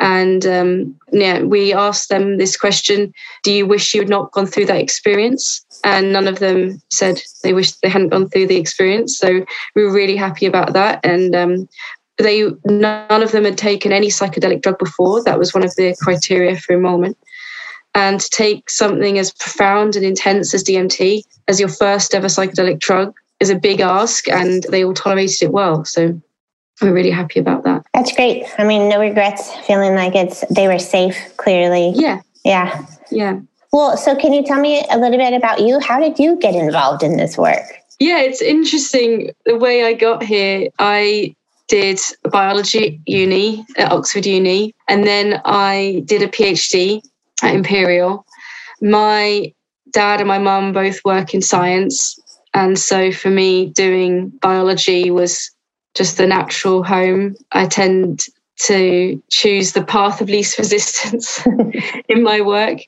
And 0.00 0.46
um, 0.46 0.98
yeah, 1.12 1.42
we 1.42 1.74
asked 1.74 2.08
them 2.08 2.38
this 2.38 2.56
question 2.56 3.12
Do 3.44 3.52
you 3.52 3.66
wish 3.66 3.94
you 3.94 4.00
had 4.00 4.08
not 4.08 4.32
gone 4.32 4.46
through 4.46 4.66
that 4.66 4.80
experience? 4.80 5.64
And 5.84 6.12
none 6.12 6.26
of 6.26 6.38
them 6.38 6.80
said 6.90 7.20
they 7.42 7.52
wished 7.52 7.80
they 7.82 7.88
hadn't 7.88 8.08
gone 8.08 8.28
through 8.28 8.48
the 8.48 8.56
experience. 8.56 9.16
So 9.16 9.44
we 9.74 9.84
were 9.84 9.92
really 9.92 10.16
happy 10.16 10.46
about 10.46 10.72
that. 10.72 11.04
And 11.04 11.36
um, 11.36 11.68
they 12.16 12.50
none 12.64 13.22
of 13.22 13.32
them 13.32 13.44
had 13.44 13.58
taken 13.58 13.92
any 13.92 14.08
psychedelic 14.08 14.62
drug 14.62 14.78
before. 14.78 15.22
That 15.22 15.38
was 15.38 15.52
one 15.52 15.64
of 15.64 15.74
the 15.76 15.94
criteria 16.00 16.56
for 16.56 16.74
enrollment. 16.74 17.18
And 17.94 18.20
to 18.20 18.30
take 18.30 18.70
something 18.70 19.18
as 19.18 19.32
profound 19.32 19.96
and 19.96 20.04
intense 20.04 20.54
as 20.54 20.64
DMT 20.64 21.22
as 21.48 21.60
your 21.60 21.68
first 21.68 22.14
ever 22.14 22.28
psychedelic 22.28 22.78
drug 22.78 23.14
is 23.40 23.50
a 23.50 23.58
big 23.58 23.80
ask, 23.80 24.28
and 24.28 24.62
they 24.64 24.84
all 24.84 24.94
tolerated 24.94 25.42
it 25.42 25.52
well. 25.52 25.84
So 25.84 26.20
we're 26.80 26.92
really 26.92 27.10
happy 27.10 27.40
about 27.40 27.64
that. 27.64 27.84
That's 27.94 28.12
great. 28.12 28.46
I 28.58 28.64
mean, 28.64 28.88
no 28.88 29.00
regrets. 29.00 29.54
Feeling 29.66 29.94
like 29.94 30.14
it's 30.14 30.44
they 30.48 30.68
were 30.68 30.78
safe. 30.78 31.16
Clearly. 31.36 31.92
Yeah. 31.94 32.20
Yeah. 32.44 32.86
Yeah. 33.10 33.40
Well, 33.72 33.96
so 33.96 34.16
can 34.16 34.32
you 34.32 34.44
tell 34.44 34.60
me 34.60 34.84
a 34.90 34.98
little 34.98 35.18
bit 35.18 35.32
about 35.32 35.60
you? 35.60 35.78
How 35.78 36.00
did 36.00 36.18
you 36.18 36.36
get 36.36 36.54
involved 36.54 37.02
in 37.02 37.16
this 37.16 37.38
work? 37.38 37.62
Yeah, 38.00 38.20
it's 38.20 38.42
interesting 38.42 39.30
the 39.44 39.56
way 39.56 39.84
I 39.84 39.92
got 39.92 40.22
here. 40.22 40.70
I 40.78 41.36
did 41.68 42.00
biology 42.30 43.00
uni 43.06 43.64
at 43.76 43.92
Oxford 43.92 44.26
Uni, 44.26 44.74
and 44.88 45.06
then 45.06 45.40
I 45.44 46.02
did 46.06 46.22
a 46.22 46.26
PhD 46.26 47.00
at 47.42 47.54
Imperial. 47.54 48.26
My 48.80 49.52
dad 49.92 50.20
and 50.20 50.28
my 50.28 50.38
mum 50.38 50.72
both 50.72 51.04
work 51.04 51.32
in 51.34 51.42
science, 51.42 52.18
and 52.54 52.78
so 52.78 53.12
for 53.12 53.30
me, 53.30 53.66
doing 53.66 54.30
biology 54.40 55.10
was 55.10 55.50
just 55.94 56.16
the 56.16 56.26
natural 56.26 56.82
home. 56.82 57.36
I 57.52 57.66
tend 57.66 58.24
to 58.62 59.22
choose 59.30 59.72
the 59.72 59.84
path 59.84 60.20
of 60.20 60.28
least 60.28 60.58
resistance 60.58 61.44
in 62.08 62.22
my 62.22 62.40
work, 62.40 62.80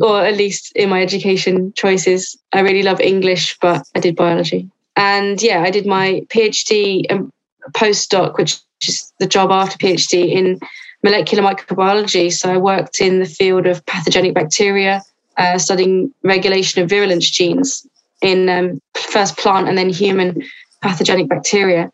or 0.00 0.24
at 0.24 0.36
least 0.36 0.72
in 0.74 0.88
my 0.88 1.02
education 1.02 1.72
choices. 1.74 2.36
I 2.52 2.60
really 2.60 2.82
love 2.82 3.00
English, 3.00 3.58
but 3.60 3.86
I 3.94 4.00
did 4.00 4.16
biology. 4.16 4.68
And 4.96 5.40
yeah, 5.42 5.62
I 5.62 5.70
did 5.70 5.86
my 5.86 6.22
PhD 6.28 7.06
and 7.08 7.32
postdoc, 7.70 8.36
which 8.36 8.58
is 8.86 9.12
the 9.18 9.26
job 9.26 9.50
after 9.50 9.78
PhD 9.78 10.30
in 10.30 10.58
molecular 11.02 11.42
microbiology. 11.42 12.32
So 12.32 12.52
I 12.52 12.56
worked 12.56 13.00
in 13.00 13.20
the 13.20 13.26
field 13.26 13.66
of 13.66 13.84
pathogenic 13.86 14.34
bacteria, 14.34 15.02
uh, 15.36 15.58
studying 15.58 16.12
regulation 16.22 16.82
of 16.82 16.88
virulence 16.88 17.30
genes 17.30 17.86
in 18.20 18.48
um, 18.48 18.80
first 18.94 19.36
plant 19.36 19.68
and 19.68 19.78
then 19.78 19.88
human 19.88 20.42
pathogenic 20.82 21.28
bacteria. 21.28 21.90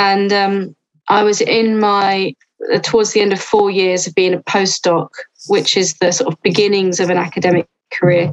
And 0.00 0.32
um, 0.32 0.74
I 1.08 1.22
was 1.22 1.42
in 1.42 1.78
my 1.78 2.34
uh, 2.72 2.78
towards 2.78 3.12
the 3.12 3.20
end 3.20 3.34
of 3.34 3.40
four 3.40 3.70
years 3.70 4.06
of 4.06 4.14
being 4.14 4.32
a 4.32 4.42
postdoc, 4.42 5.10
which 5.48 5.76
is 5.76 5.94
the 5.94 6.10
sort 6.10 6.32
of 6.32 6.40
beginnings 6.42 7.00
of 7.00 7.10
an 7.10 7.18
academic 7.18 7.68
career. 7.92 8.32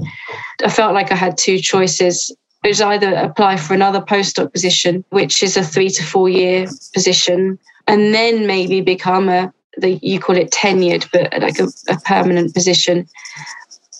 I 0.64 0.70
felt 0.70 0.94
like 0.94 1.12
I 1.12 1.16
had 1.16 1.38
two 1.38 1.60
choices. 1.60 2.34
It 2.64 2.70
was 2.70 2.82
either 2.82 3.14
apply 3.16 3.58
for 3.58 3.74
another 3.74 4.00
postdoc 4.00 4.54
position, 4.54 5.04
which 5.10 5.44
is 5.44 5.58
a 5.58 5.64
three 5.64 5.90
to 5.90 6.04
four 6.04 6.30
year 6.30 6.68
position, 6.94 7.60
and 7.86 8.14
then 8.14 8.48
maybe 8.48 8.80
become 8.80 9.28
a 9.28 9.54
the, 9.80 10.00
you 10.02 10.20
call 10.20 10.38
it 10.38 10.52
tenured, 10.52 11.08
but 11.12 11.40
like 11.42 11.60
a, 11.60 11.68
a 11.90 12.00
permanent 12.06 12.54
position, 12.54 13.08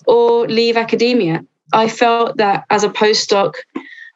or 0.06 0.48
leave 0.48 0.76
academia. 0.76 1.44
I 1.72 1.88
felt 1.88 2.38
that 2.38 2.64
as 2.70 2.82
a 2.82 2.88
postdoc, 2.88 3.54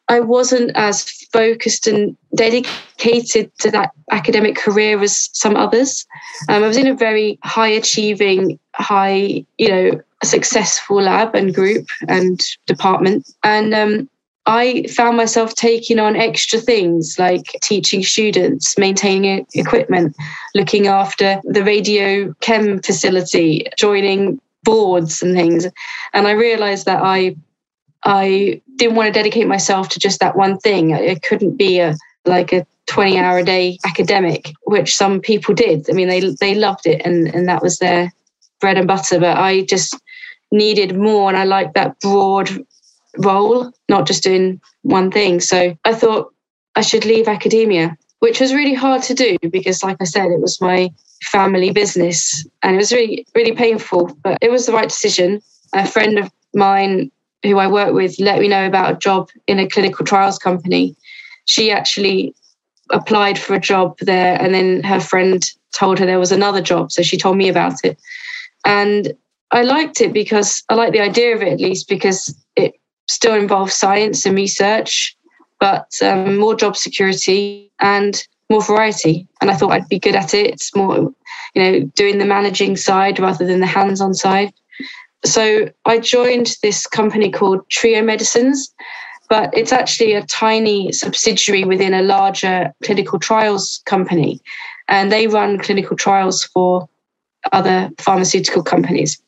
I 0.09 0.19
wasn't 0.19 0.71
as 0.75 1.09
focused 1.31 1.87
and 1.87 2.17
dedicated 2.35 3.51
to 3.59 3.71
that 3.71 3.91
academic 4.11 4.55
career 4.55 5.01
as 5.01 5.29
some 5.33 5.55
others. 5.55 6.05
Um, 6.49 6.63
I 6.63 6.67
was 6.67 6.77
in 6.77 6.87
a 6.87 6.93
very 6.93 7.39
high 7.43 7.69
achieving, 7.69 8.59
high, 8.75 9.45
you 9.57 9.69
know, 9.69 10.01
successful 10.23 11.01
lab 11.01 11.35
and 11.35 11.53
group 11.53 11.87
and 12.07 12.41
department. 12.65 13.29
And 13.43 13.73
um, 13.73 14.09
I 14.45 14.83
found 14.87 15.15
myself 15.15 15.55
taking 15.55 15.99
on 15.99 16.15
extra 16.15 16.59
things 16.59 17.17
like 17.17 17.57
teaching 17.61 18.03
students, 18.03 18.77
maintaining 18.77 19.45
equipment, 19.53 20.15
looking 20.53 20.87
after 20.87 21.41
the 21.45 21.63
radio 21.63 22.33
chem 22.41 22.81
facility, 22.81 23.65
joining 23.77 24.39
boards 24.63 25.21
and 25.21 25.35
things. 25.35 25.67
And 26.13 26.27
I 26.27 26.31
realized 26.31 26.85
that 26.85 27.01
I 27.01 27.35
I 28.05 28.61
didn't 28.75 28.95
want 28.95 29.07
to 29.07 29.19
dedicate 29.19 29.47
myself 29.47 29.89
to 29.89 29.99
just 29.99 30.19
that 30.19 30.35
one 30.35 30.57
thing. 30.59 30.91
It 30.91 31.21
couldn't 31.21 31.57
be 31.57 31.79
a 31.79 31.95
like 32.25 32.53
a 32.53 32.65
20 32.87 33.17
hour 33.17 33.39
a 33.39 33.43
day 33.43 33.77
academic, 33.85 34.51
which 34.63 34.95
some 34.95 35.19
people 35.19 35.53
did. 35.53 35.89
I 35.89 35.93
mean, 35.93 36.07
they 36.07 36.21
they 36.39 36.55
loved 36.55 36.85
it 36.85 37.01
and, 37.05 37.33
and 37.33 37.47
that 37.47 37.61
was 37.61 37.77
their 37.77 38.11
bread 38.59 38.77
and 38.77 38.87
butter. 38.87 39.19
But 39.19 39.37
I 39.37 39.61
just 39.61 39.97
needed 40.51 40.97
more 40.97 41.29
and 41.29 41.37
I 41.37 41.45
liked 41.45 41.75
that 41.75 41.99
broad 41.99 42.49
role, 43.17 43.71
not 43.89 44.07
just 44.07 44.23
doing 44.23 44.61
one 44.81 45.11
thing. 45.11 45.39
So 45.39 45.77
I 45.85 45.93
thought 45.93 46.33
I 46.75 46.81
should 46.81 47.05
leave 47.05 47.27
academia, 47.27 47.97
which 48.19 48.39
was 48.39 48.53
really 48.53 48.73
hard 48.73 49.01
to 49.03 49.13
do 49.13 49.37
because, 49.49 49.83
like 49.83 49.97
I 49.99 50.05
said, 50.05 50.31
it 50.31 50.41
was 50.41 50.61
my 50.61 50.89
family 51.23 51.71
business 51.71 52.45
and 52.61 52.75
it 52.75 52.77
was 52.77 52.91
really, 52.91 53.25
really 53.35 53.53
painful, 53.53 54.17
but 54.23 54.37
it 54.41 54.51
was 54.51 54.65
the 54.65 54.73
right 54.73 54.89
decision. 54.89 55.41
A 55.73 55.87
friend 55.87 56.19
of 56.19 56.31
mine 56.53 57.11
who 57.43 57.57
I 57.57 57.67
work 57.67 57.93
with 57.93 58.19
let 58.19 58.39
me 58.39 58.47
know 58.47 58.65
about 58.65 58.93
a 58.93 58.97
job 58.97 59.29
in 59.47 59.59
a 59.59 59.67
clinical 59.67 60.05
trials 60.05 60.37
company. 60.37 60.95
She 61.45 61.71
actually 61.71 62.33
applied 62.89 63.37
for 63.37 63.53
a 63.53 63.59
job 63.59 63.97
there 63.99 64.41
and 64.41 64.53
then 64.53 64.83
her 64.83 64.99
friend 64.99 65.43
told 65.73 65.99
her 65.99 66.05
there 66.05 66.19
was 66.19 66.31
another 66.31 66.61
job. 66.61 66.91
So 66.91 67.01
she 67.01 67.17
told 67.17 67.37
me 67.37 67.49
about 67.49 67.83
it. 67.83 67.97
And 68.65 69.13
I 69.51 69.63
liked 69.63 70.01
it 70.01 70.13
because 70.13 70.63
I 70.69 70.75
like 70.75 70.93
the 70.93 71.01
idea 71.01 71.35
of 71.35 71.41
it 71.41 71.53
at 71.53 71.59
least 71.59 71.87
because 71.87 72.35
it 72.55 72.73
still 73.07 73.35
involves 73.35 73.73
science 73.73 74.25
and 74.25 74.35
research, 74.35 75.15
but 75.59 75.89
um, 76.01 76.37
more 76.37 76.55
job 76.55 76.77
security 76.77 77.71
and 77.79 78.25
more 78.49 78.63
variety. 78.63 79.27
And 79.41 79.51
I 79.51 79.55
thought 79.55 79.71
I'd 79.71 79.89
be 79.89 79.99
good 79.99 80.15
at 80.15 80.33
it. 80.33 80.47
It's 80.47 80.75
more, 80.75 80.97
you 80.97 81.13
know, 81.55 81.79
doing 81.95 82.17
the 82.17 82.25
managing 82.25 82.77
side 82.77 83.19
rather 83.19 83.45
than 83.45 83.59
the 83.59 83.67
hands 83.67 84.01
on 84.01 84.13
side. 84.13 84.53
So 85.25 85.69
I 85.85 85.99
joined 85.99 86.55
this 86.61 86.85
company 86.85 87.31
called 87.31 87.67
Trio 87.69 88.01
Medicines, 88.01 88.73
but 89.29 89.55
it's 89.57 89.71
actually 89.71 90.13
a 90.13 90.25
tiny 90.25 90.91
subsidiary 90.91 91.63
within 91.63 91.93
a 91.93 92.01
larger 92.01 92.73
clinical 92.83 93.19
trials 93.19 93.81
company. 93.85 94.41
And 94.89 95.11
they 95.11 95.27
run 95.27 95.59
clinical 95.59 95.95
trials 95.95 96.43
for 96.43 96.89
other 97.51 97.89
pharmaceutical 97.97 98.63
companies. 98.63 99.21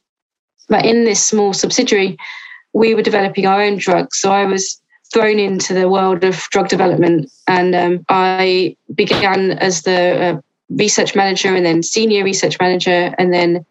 But 0.67 0.85
in 0.85 1.05
this 1.05 1.25
small 1.25 1.53
subsidiary, 1.53 2.17
we 2.73 2.93
were 2.93 3.01
developing 3.01 3.45
our 3.45 3.61
own 3.61 3.77
drugs. 3.77 4.19
So 4.19 4.31
I 4.31 4.45
was 4.45 4.81
thrown 5.13 5.39
into 5.39 5.73
the 5.73 5.87
world 5.87 6.23
of 6.23 6.35
drug 6.51 6.67
development 6.67 7.31
and 7.47 7.75
um, 7.75 8.05
I 8.09 8.75
began 8.93 9.51
as 9.51 9.83
the 9.83 10.21
uh, 10.21 10.41
research 10.69 11.15
manager 11.15 11.55
and 11.55 11.65
then 11.65 11.83
senior 11.83 12.23
research 12.23 12.57
manager. 12.59 13.13
And 13.17 13.33
then 13.33 13.65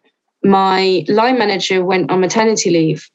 my 0.45 1.03
line 1.07 1.39
manager 1.39 1.83
went 1.83 2.11
on 2.11 2.19
maternity 2.21 2.69
leave. 2.69 3.09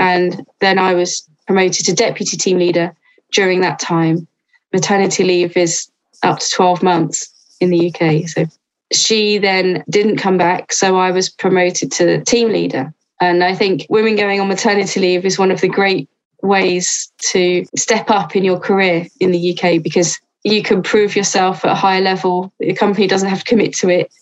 And 0.00 0.44
then 0.60 0.78
I 0.78 0.94
was 0.94 1.26
promoted 1.46 1.86
to 1.86 1.94
deputy 1.94 2.36
team 2.36 2.58
leader 2.58 2.94
during 3.32 3.60
that 3.60 3.78
time. 3.78 4.26
Maternity 4.72 5.22
leave 5.22 5.56
is 5.56 5.88
up 6.22 6.40
to 6.40 6.50
12 6.50 6.82
months 6.82 7.30
in 7.60 7.70
the 7.70 7.88
UK. 7.88 8.28
So 8.28 8.46
she 8.92 9.38
then 9.38 9.84
didn't 9.88 10.16
come 10.16 10.36
back. 10.36 10.72
So 10.72 10.96
I 10.96 11.12
was 11.12 11.28
promoted 11.28 11.92
to 11.92 12.22
team 12.24 12.48
leader. 12.48 12.92
And 13.20 13.44
I 13.44 13.54
think 13.54 13.86
women 13.88 14.16
going 14.16 14.40
on 14.40 14.48
maternity 14.48 14.98
leave 14.98 15.24
is 15.24 15.38
one 15.38 15.52
of 15.52 15.60
the 15.60 15.68
great 15.68 16.08
ways 16.42 17.12
to 17.30 17.64
step 17.76 18.10
up 18.10 18.34
in 18.34 18.42
your 18.42 18.58
career 18.58 19.06
in 19.20 19.30
the 19.30 19.56
UK 19.56 19.80
because 19.80 20.18
you 20.42 20.64
can 20.64 20.82
prove 20.82 21.14
yourself 21.14 21.64
at 21.64 21.70
a 21.70 21.76
higher 21.76 22.00
level. 22.00 22.52
The 22.58 22.74
company 22.74 23.06
doesn't 23.06 23.28
have 23.28 23.44
to 23.44 23.44
commit 23.44 23.74
to 23.76 23.88
it, 23.88 24.12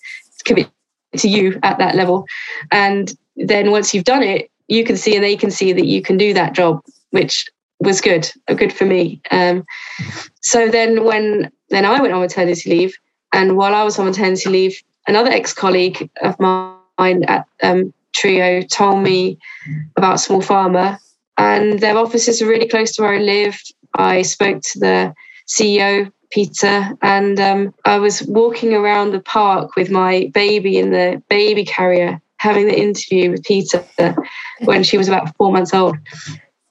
commit 0.44 0.68
to 1.16 1.28
you 1.28 1.58
at 1.62 1.78
that 1.78 1.94
level. 1.94 2.26
And 2.70 3.12
then 3.36 3.70
once 3.70 3.94
you've 3.94 4.04
done 4.04 4.22
it, 4.22 4.50
you 4.68 4.84
can 4.84 4.96
see 4.96 5.14
and 5.14 5.24
they 5.24 5.36
can 5.36 5.50
see 5.50 5.72
that 5.72 5.86
you 5.86 6.02
can 6.02 6.16
do 6.16 6.32
that 6.34 6.54
job, 6.54 6.82
which 7.10 7.46
was 7.80 8.00
good, 8.00 8.30
good 8.56 8.72
for 8.72 8.84
me. 8.84 9.20
Um, 9.30 9.64
so 10.42 10.68
then 10.68 11.04
when 11.04 11.50
then 11.70 11.84
I 11.84 12.00
went 12.00 12.12
on 12.12 12.20
maternity 12.20 12.70
leave, 12.70 12.96
and 13.32 13.56
while 13.56 13.74
I 13.74 13.84
was 13.84 13.98
on 13.98 14.06
maternity 14.06 14.48
leave, 14.48 14.82
another 15.06 15.30
ex-colleague 15.30 16.10
of 16.22 16.38
mine 16.38 17.24
at 17.24 17.46
um, 17.62 17.92
Trio 18.12 18.62
told 18.62 19.02
me 19.02 19.38
about 19.96 20.20
Small 20.20 20.42
Pharma, 20.42 20.98
and 21.38 21.80
their 21.80 21.96
offices 21.96 22.42
are 22.42 22.48
really 22.48 22.68
close 22.68 22.92
to 22.92 23.02
where 23.02 23.14
I 23.14 23.18
live. 23.18 23.60
I 23.94 24.22
spoke 24.22 24.62
to 24.62 24.78
the 24.78 25.14
CEO, 25.48 26.12
Peter, 26.30 26.96
and 27.02 27.40
um, 27.40 27.74
I 27.84 27.98
was 27.98 28.22
walking 28.22 28.74
around 28.74 29.12
the 29.12 29.20
park 29.20 29.76
with 29.76 29.90
my 29.90 30.30
baby 30.32 30.78
in 30.78 30.90
the 30.90 31.22
baby 31.28 31.64
carrier, 31.64 32.20
having 32.38 32.66
the 32.66 32.78
interview 32.78 33.30
with 33.30 33.44
Peter 33.44 33.84
when 34.60 34.82
she 34.82 34.96
was 34.96 35.08
about 35.08 35.34
four 35.36 35.52
months 35.52 35.74
old. 35.74 35.96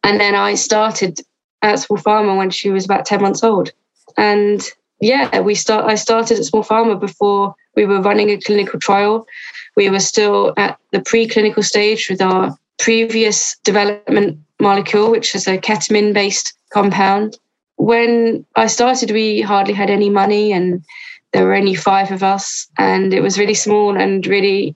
And 0.04 0.20
then 0.20 0.34
I 0.34 0.56
started 0.56 1.20
at 1.62 1.80
Small 1.80 2.00
Pharma 2.00 2.38
when 2.38 2.50
she 2.50 2.70
was 2.70 2.86
about 2.86 3.06
10 3.06 3.22
months 3.22 3.44
old. 3.44 3.72
And 4.18 4.66
yeah, 5.02 5.40
we 5.40 5.56
start. 5.56 5.86
I 5.86 5.96
started 5.96 6.40
at 6.40 6.46
Small 6.46 6.64
Pharma 6.64 7.00
before 7.00 7.56
we 7.76 7.86
were 7.86 8.02
running 8.02 8.30
a 8.30 8.38
clinical 8.38 8.80
trial. 8.80 9.26
We 9.76 9.90
were 9.90 10.00
still 10.00 10.54
at 10.58 10.78
the 10.92 11.00
preclinical 11.00 11.64
stage 11.64 12.10
with 12.10 12.22
our 12.22 12.58
previous 12.80 13.58
development 13.64 14.40
molecule, 14.60 15.12
which 15.12 15.36
is 15.36 15.48
a 15.48 15.58
ketamine 15.58 16.14
based 16.14 16.54
compound. 16.72 17.38
When 17.90 18.46
I 18.56 18.68
started, 18.68 19.10
we 19.10 19.42
hardly 19.42 19.74
had 19.74 19.90
any 19.90 20.12
money 20.12 20.52
and 20.54 20.86
there 21.34 21.44
were 21.44 21.56
only 21.56 21.74
five 21.74 22.12
of 22.12 22.22
us. 22.22 22.68
And 22.78 23.16
it 23.16 23.22
was 23.22 23.40
really 23.40 23.56
small 23.56 23.98
and 23.98 24.28
really, 24.28 24.76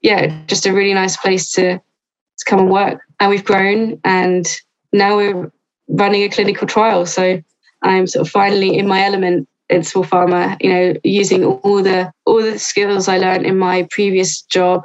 yeah, 0.00 0.32
just 0.46 0.64
a 0.64 0.72
really 0.72 0.94
nice 0.94 1.16
place 1.16 1.50
to, 1.54 1.78
to 1.78 2.44
come 2.46 2.60
and 2.60 2.70
work. 2.70 3.00
And 3.18 3.30
we've 3.30 3.44
grown 3.44 4.00
and 4.04 4.46
now 4.92 5.16
we're 5.16 5.50
running 5.88 6.22
a 6.22 6.28
clinical 6.28 6.68
trial. 6.68 7.04
So 7.04 7.42
I'm 7.82 8.06
sort 8.06 8.28
of 8.28 8.32
finally 8.32 8.78
in 8.78 8.86
my 8.86 9.02
element 9.02 9.48
in 9.68 9.82
small 9.82 10.04
pharma, 10.04 10.56
you 10.62 10.70
know, 10.72 10.94
using 11.02 11.44
all 11.44 11.82
the 11.82 12.12
all 12.26 12.42
the 12.42 12.60
skills 12.60 13.08
I 13.08 13.18
learned 13.18 13.44
in 13.44 13.58
my 13.58 13.88
previous 13.90 14.40
job 14.40 14.84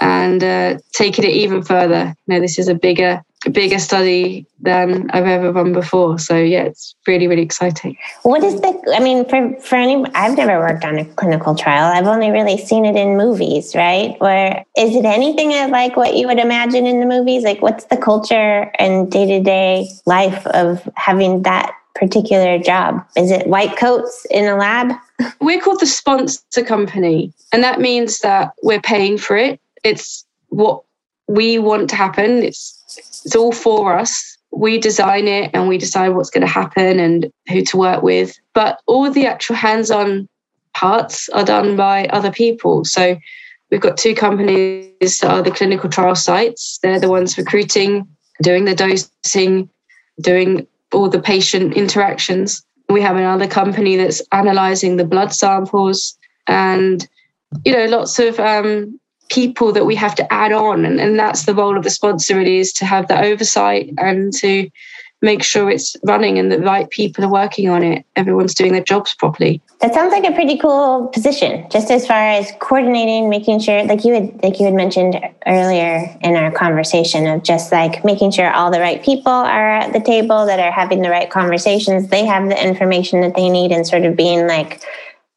and 0.00 0.42
uh, 0.42 0.78
taking 0.94 1.26
it 1.26 1.32
even 1.44 1.62
further. 1.62 2.14
You 2.26 2.34
know, 2.34 2.40
this 2.40 2.58
is 2.58 2.68
a 2.68 2.74
bigger 2.74 3.22
bigger 3.52 3.78
study 3.78 4.46
than 4.60 5.08
I've 5.10 5.26
ever 5.26 5.52
run 5.52 5.72
before. 5.72 6.18
So 6.18 6.36
yeah, 6.36 6.62
it's 6.62 6.94
really 7.06 7.28
really 7.28 7.42
exciting. 7.42 7.96
What 8.22 8.42
is 8.42 8.60
the? 8.60 8.92
I 8.94 9.00
mean, 9.00 9.24
for 9.24 9.54
for 9.60 9.76
any, 9.76 10.04
I've 10.14 10.36
never 10.36 10.58
worked 10.58 10.84
on 10.84 10.98
a 10.98 11.04
clinical 11.04 11.54
trial. 11.54 11.92
I've 11.92 12.06
only 12.06 12.30
really 12.30 12.58
seen 12.58 12.84
it 12.84 12.96
in 12.96 13.16
movies, 13.16 13.74
right? 13.74 14.18
Where 14.20 14.64
is 14.76 14.94
it 14.94 15.04
anything 15.04 15.50
like 15.70 15.96
what 15.96 16.16
you 16.16 16.26
would 16.26 16.38
imagine 16.38 16.86
in 16.86 17.00
the 17.00 17.06
movies? 17.06 17.44
Like, 17.44 17.62
what's 17.62 17.84
the 17.84 17.96
culture 17.96 18.70
and 18.78 19.10
day 19.10 19.26
to 19.26 19.40
day 19.42 19.88
life 20.06 20.46
of 20.48 20.88
having 20.96 21.42
that 21.42 21.72
particular 21.94 22.58
job? 22.58 23.04
Is 23.16 23.30
it 23.30 23.46
white 23.46 23.76
coats 23.76 24.26
in 24.30 24.46
a 24.46 24.56
lab? 24.56 24.92
We're 25.40 25.60
called 25.60 25.80
the 25.80 25.86
sponsor 25.86 26.64
company, 26.64 27.32
and 27.52 27.62
that 27.62 27.80
means 27.80 28.20
that 28.20 28.52
we're 28.62 28.80
paying 28.80 29.18
for 29.18 29.36
it. 29.36 29.60
It's 29.84 30.24
what 30.48 30.82
we 31.26 31.58
want 31.58 31.90
to 31.90 31.96
happen. 31.96 32.42
It's 32.42 32.77
it's 32.98 33.36
all 33.36 33.52
for 33.52 33.98
us. 33.98 34.36
We 34.50 34.78
design 34.78 35.28
it 35.28 35.50
and 35.54 35.68
we 35.68 35.78
decide 35.78 36.10
what's 36.10 36.30
going 36.30 36.46
to 36.46 36.52
happen 36.52 36.98
and 36.98 37.30
who 37.48 37.62
to 37.64 37.76
work 37.76 38.02
with. 38.02 38.38
But 38.54 38.80
all 38.86 39.10
the 39.10 39.26
actual 39.26 39.56
hands-on 39.56 40.28
parts 40.74 41.28
are 41.30 41.44
done 41.44 41.76
by 41.76 42.06
other 42.06 42.30
people. 42.30 42.84
So 42.84 43.16
we've 43.70 43.80
got 43.80 43.98
two 43.98 44.14
companies 44.14 45.18
that 45.20 45.30
are 45.30 45.42
the 45.42 45.50
clinical 45.50 45.90
trial 45.90 46.14
sites. 46.14 46.78
They're 46.82 47.00
the 47.00 47.10
ones 47.10 47.36
recruiting, 47.36 48.08
doing 48.42 48.64
the 48.64 48.74
dosing, 48.74 49.68
doing 50.20 50.66
all 50.92 51.08
the 51.08 51.20
patient 51.20 51.74
interactions. 51.74 52.64
We 52.88 53.02
have 53.02 53.16
another 53.16 53.46
company 53.46 53.96
that's 53.96 54.22
analyzing 54.32 54.96
the 54.96 55.04
blood 55.04 55.34
samples 55.34 56.16
and, 56.46 57.06
you 57.64 57.72
know, 57.72 57.84
lots 57.84 58.18
of 58.18 58.40
um, 58.40 58.98
people 59.30 59.72
that 59.72 59.86
we 59.86 59.94
have 59.94 60.14
to 60.16 60.32
add 60.32 60.52
on. 60.52 60.84
And, 60.84 61.00
and 61.00 61.18
that's 61.18 61.44
the 61.44 61.54
role 61.54 61.76
of 61.76 61.84
the 61.84 61.90
sponsor 61.90 62.36
really 62.36 62.58
is 62.58 62.72
to 62.74 62.84
have 62.84 63.08
the 63.08 63.20
oversight 63.20 63.92
and 63.98 64.32
to 64.34 64.70
make 65.20 65.42
sure 65.42 65.68
it's 65.68 65.96
running 66.04 66.38
and 66.38 66.52
the 66.52 66.60
right 66.60 66.88
people 66.90 67.24
are 67.24 67.32
working 67.32 67.68
on 67.68 67.82
it. 67.82 68.06
Everyone's 68.14 68.54
doing 68.54 68.72
their 68.72 68.84
jobs 68.84 69.14
properly. 69.14 69.60
That 69.80 69.92
sounds 69.92 70.12
like 70.12 70.24
a 70.24 70.32
pretty 70.32 70.56
cool 70.58 71.08
position, 71.08 71.66
just 71.70 71.90
as 71.90 72.06
far 72.06 72.30
as 72.30 72.52
coordinating, 72.60 73.28
making 73.28 73.58
sure, 73.58 73.84
like 73.84 74.04
you 74.04 74.14
had, 74.14 74.42
like 74.44 74.60
you 74.60 74.66
had 74.66 74.74
mentioned 74.74 75.20
earlier 75.46 76.16
in 76.20 76.36
our 76.36 76.52
conversation, 76.52 77.26
of 77.26 77.42
just 77.42 77.72
like 77.72 78.04
making 78.04 78.30
sure 78.30 78.52
all 78.52 78.70
the 78.70 78.80
right 78.80 79.02
people 79.04 79.32
are 79.32 79.70
at 79.70 79.92
the 79.92 80.00
table 80.00 80.46
that 80.46 80.60
are 80.60 80.72
having 80.72 81.02
the 81.02 81.10
right 81.10 81.30
conversations. 81.30 82.08
They 82.08 82.24
have 82.24 82.48
the 82.48 82.64
information 82.64 83.20
that 83.22 83.34
they 83.34 83.48
need, 83.48 83.72
and 83.72 83.86
sort 83.86 84.04
of 84.04 84.16
being 84.16 84.46
like 84.46 84.82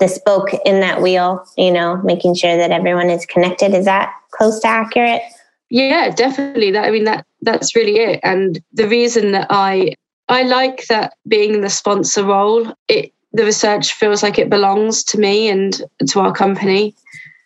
the 0.01 0.09
spoke 0.09 0.49
in 0.65 0.81
that 0.81 1.01
wheel. 1.01 1.45
You 1.57 1.71
know, 1.71 2.01
making 2.03 2.35
sure 2.35 2.57
that 2.57 2.71
everyone 2.71 3.09
is 3.09 3.25
connected. 3.25 3.73
Is 3.73 3.85
that 3.85 4.13
close 4.31 4.59
to 4.61 4.67
accurate? 4.67 5.21
Yeah, 5.69 6.09
definitely. 6.09 6.71
That 6.71 6.85
I 6.85 6.91
mean 6.91 7.05
that 7.05 7.25
that's 7.41 7.75
really 7.75 7.97
it. 7.97 8.19
And 8.23 8.61
the 8.73 8.87
reason 8.89 9.31
that 9.31 9.47
I 9.49 9.95
I 10.27 10.43
like 10.43 10.87
that 10.87 11.13
being 11.27 11.61
the 11.61 11.69
sponsor 11.69 12.25
role, 12.25 12.73
it 12.89 13.13
the 13.33 13.45
research 13.45 13.93
feels 13.93 14.21
like 14.23 14.37
it 14.37 14.49
belongs 14.49 15.03
to 15.05 15.17
me 15.17 15.47
and 15.47 15.81
to 16.09 16.19
our 16.19 16.33
company, 16.33 16.93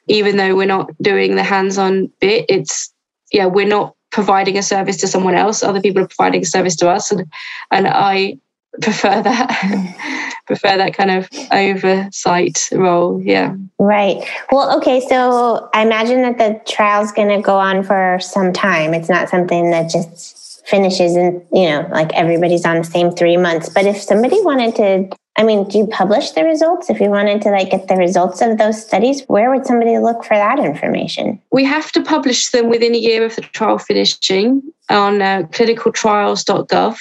even 0.07 0.37
though 0.37 0.55
we're 0.55 0.65
not 0.65 0.89
doing 1.01 1.35
the 1.35 1.43
hands-on 1.43 2.11
bit. 2.19 2.45
It's 2.49 2.91
yeah, 3.31 3.45
we're 3.45 3.67
not 3.67 3.95
providing 4.11 4.57
a 4.57 4.63
service 4.63 4.97
to 4.97 5.07
someone 5.07 5.35
else. 5.35 5.61
Other 5.61 5.81
people 5.81 6.01
are 6.01 6.07
providing 6.07 6.41
a 6.41 6.45
service 6.45 6.75
to 6.77 6.89
us, 6.89 7.11
and 7.11 7.31
and 7.69 7.87
I 7.87 8.39
prefer 8.81 9.21
that 9.21 10.35
prefer 10.47 10.77
that 10.77 10.93
kind 10.93 11.11
of 11.11 11.27
oversight 11.51 12.69
role 12.71 13.21
yeah. 13.21 13.55
Right. 13.79 14.23
Well 14.51 14.77
okay 14.77 15.05
so 15.07 15.69
i 15.73 15.83
imagine 15.83 16.21
that 16.21 16.37
the 16.37 16.59
trial's 16.71 17.11
going 17.11 17.29
to 17.29 17.41
go 17.41 17.57
on 17.57 17.83
for 17.83 18.19
some 18.21 18.53
time. 18.53 18.93
It's 18.93 19.09
not 19.09 19.29
something 19.29 19.71
that 19.71 19.89
just 19.89 20.45
finishes 20.65 21.15
and 21.15 21.41
you 21.53 21.69
know 21.69 21.87
like 21.91 22.11
everybody's 22.13 22.65
on 22.65 22.77
the 22.77 22.83
same 22.83 23.11
three 23.11 23.37
months. 23.37 23.69
But 23.69 23.85
if 23.85 24.01
somebody 24.01 24.41
wanted 24.41 24.75
to 24.75 25.15
i 25.37 25.43
mean 25.43 25.67
do 25.67 25.77
you 25.77 25.87
publish 25.87 26.31
the 26.31 26.43
results? 26.43 26.89
If 26.89 26.99
you 26.99 27.09
wanted 27.09 27.41
to 27.43 27.49
like 27.49 27.71
get 27.71 27.87
the 27.87 27.95
results 27.95 28.41
of 28.41 28.57
those 28.57 28.81
studies 28.81 29.23
where 29.27 29.51
would 29.51 29.65
somebody 29.65 29.97
look 29.99 30.23
for 30.23 30.35
that 30.35 30.59
information? 30.59 31.41
We 31.51 31.63
have 31.65 31.91
to 31.93 32.01
publish 32.01 32.49
them 32.49 32.69
within 32.69 32.95
a 32.95 32.99
year 32.99 33.25
of 33.25 33.35
the 33.35 33.41
trial 33.41 33.77
finishing 33.77 34.61
on 34.89 35.21
uh, 35.21 35.43
clinicaltrials.gov 35.51 36.97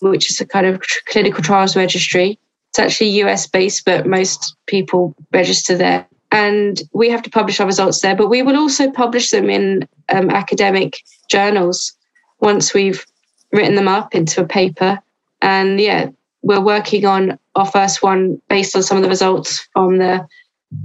which 0.00 0.30
is 0.30 0.40
a 0.40 0.46
kind 0.46 0.66
of 0.66 0.80
clinical 1.06 1.42
trials 1.42 1.76
registry. 1.76 2.38
It's 2.70 2.78
actually 2.78 3.10
US 3.22 3.46
based, 3.46 3.84
but 3.84 4.06
most 4.06 4.56
people 4.66 5.14
register 5.32 5.76
there. 5.76 6.06
And 6.32 6.82
we 6.92 7.08
have 7.08 7.22
to 7.22 7.30
publish 7.30 7.60
our 7.60 7.66
results 7.66 8.00
there, 8.00 8.16
but 8.16 8.28
we 8.28 8.42
will 8.42 8.56
also 8.56 8.90
publish 8.90 9.30
them 9.30 9.48
in 9.48 9.88
um, 10.08 10.30
academic 10.30 11.02
journals 11.30 11.92
once 12.40 12.74
we've 12.74 13.06
written 13.52 13.76
them 13.76 13.88
up 13.88 14.14
into 14.14 14.42
a 14.42 14.46
paper. 14.46 15.00
And 15.40 15.80
yeah, 15.80 16.10
we're 16.42 16.60
working 16.60 17.06
on 17.06 17.38
our 17.54 17.66
first 17.66 18.02
one 18.02 18.40
based 18.48 18.76
on 18.76 18.82
some 18.82 18.96
of 18.96 19.02
the 19.02 19.08
results 19.08 19.66
from 19.72 19.98
the 19.98 20.26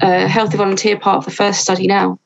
uh, 0.02 0.28
healthy 0.28 0.58
volunteer 0.58 0.98
part 0.98 1.18
of 1.18 1.26
the 1.26 1.32
first 1.32 1.62
study 1.62 1.88
now. 1.88 2.20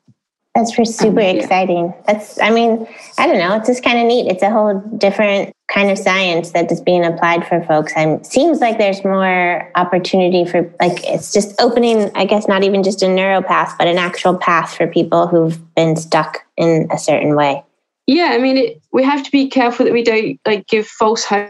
That's 0.54 0.76
super 0.76 1.08
um, 1.08 1.18
yeah. 1.18 1.32
exciting. 1.32 1.94
That's, 2.08 2.40
I 2.40 2.50
mean, 2.50 2.88
I 3.18 3.28
don't 3.28 3.40
know. 3.40 3.56
It's 3.58 3.68
just 3.68 3.84
kind 3.84 4.00
of 4.00 4.06
neat. 4.06 4.28
It's 4.32 4.44
a 4.44 4.50
whole 4.50 4.80
different 4.98 5.55
kind 5.68 5.90
of 5.90 5.98
science 5.98 6.52
that 6.52 6.72
is 6.72 6.80
being 6.80 7.04
applied 7.04 7.48
for 7.48 7.62
folks. 7.64 7.92
And 7.96 8.26
seems 8.26 8.60
like 8.60 8.78
there's 8.78 9.04
more 9.04 9.72
opportunity 9.76 10.46
for, 10.46 10.72
like, 10.80 11.04
it's 11.06 11.34
just 11.34 11.60
opening, 11.60 12.12
I 12.16 12.26
guess, 12.26 12.48
not 12.48 12.64
even 12.64 12.84
just 12.84 13.02
a 13.02 13.08
neuro 13.08 13.42
path, 13.42 13.76
but 13.78 13.88
an 13.88 13.98
actual 13.98 14.38
path 14.38 14.76
for 14.76 14.88
people 14.88 15.28
who've 15.28 15.60
been 15.76 15.96
stuck 15.96 16.46
in 16.56 16.88
a 16.92 16.98
certain 16.98 17.36
way. 17.36 17.64
Yeah, 18.08 18.32
I 18.34 18.38
mean, 18.38 18.58
it, 18.58 18.82
we 18.94 19.04
have 19.04 19.24
to 19.24 19.32
be 19.32 19.48
careful 19.50 19.86
that 19.86 19.94
we 19.94 20.04
don't 20.04 20.40
like 20.46 20.68
give 20.68 20.88
false 20.88 21.24
hope 21.24 21.50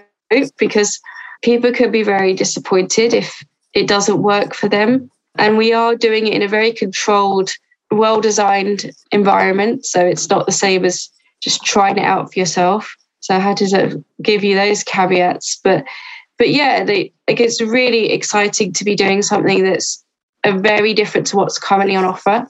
because 0.57 0.99
people 1.43 1.73
could 1.73 1.91
be 1.91 2.03
very 2.03 2.33
disappointed 2.33 3.13
if 3.13 3.43
it 3.73 3.87
doesn't 3.87 4.23
work 4.23 4.53
for 4.53 4.69
them. 4.69 5.11
And 5.37 5.57
we 5.57 5.73
are 5.73 5.95
doing 5.95 6.27
it 6.27 6.33
in 6.33 6.41
a 6.41 6.47
very 6.47 6.71
controlled 6.71 7.51
well 7.91 8.21
designed 8.21 8.91
environment. 9.11 9.85
So 9.85 10.05
it's 10.05 10.29
not 10.29 10.45
the 10.45 10.51
same 10.51 10.85
as 10.85 11.09
just 11.41 11.63
trying 11.63 11.97
it 11.97 12.05
out 12.05 12.33
for 12.33 12.39
yourself. 12.39 12.95
So 13.25 13.35
I 13.35 13.39
had 13.39 13.57
to 13.57 13.67
sort 13.67 13.85
of 13.85 14.03
give 14.21 14.43
you 14.43 14.55
those 14.55 14.83
caveats. 14.83 15.59
But 15.63 15.83
but 16.37 16.49
yeah, 16.49 16.83
they, 16.83 17.11
like 17.27 17.39
it's 17.39 17.59
really 17.59 18.11
exciting 18.11 18.71
to 18.73 18.83
be 18.83 18.95
doing 18.95 19.21
something 19.21 19.63
that's 19.63 20.03
a 20.43 20.57
very 20.57 20.93
different 20.93 21.25
to 21.27 21.37
what's 21.37 21.57
currently 21.57 21.95
on 21.95 22.05
offer. 22.05 22.47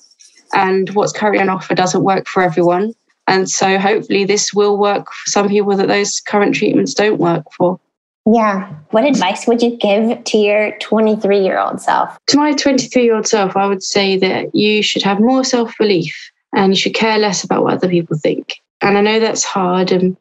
And 0.53 0.89
what's 0.89 1.13
currently 1.13 1.41
on 1.41 1.49
offer 1.49 1.75
doesn't 1.75 2.03
work 2.03 2.27
for 2.27 2.43
everyone. 2.43 2.93
And 3.27 3.49
so 3.49 3.79
hopefully 3.79 4.25
this 4.25 4.53
will 4.53 4.77
work 4.77 5.11
for 5.11 5.29
some 5.29 5.47
people 5.47 5.75
that 5.77 5.87
those 5.87 6.19
current 6.19 6.55
treatments 6.55 6.93
don't 6.93 7.19
work 7.19 7.43
for. 7.57 7.79
Yeah. 8.25 8.67
What 8.91 9.05
advice 9.05 9.47
would 9.47 9.61
you 9.61 9.77
give 9.77 10.23
to 10.23 10.37
your 10.37 10.77
23 10.79 11.39
year 11.39 11.57
old 11.57 11.79
self? 11.79 12.17
To 12.27 12.37
my 12.37 12.53
23 12.53 13.03
year 13.03 13.15
old 13.15 13.27
self, 13.27 13.55
I 13.55 13.65
would 13.65 13.83
say 13.83 14.17
that 14.17 14.53
you 14.53 14.83
should 14.83 15.03
have 15.03 15.19
more 15.19 15.43
self 15.43 15.73
belief 15.77 16.31
and 16.53 16.73
you 16.73 16.77
should 16.77 16.95
care 16.95 17.17
less 17.17 17.43
about 17.43 17.63
what 17.63 17.75
other 17.75 17.89
people 17.89 18.17
think. 18.17 18.55
And 18.81 18.97
I 18.97 19.01
know 19.01 19.19
that's 19.19 19.43
hard, 19.43 19.91
and 19.91 20.17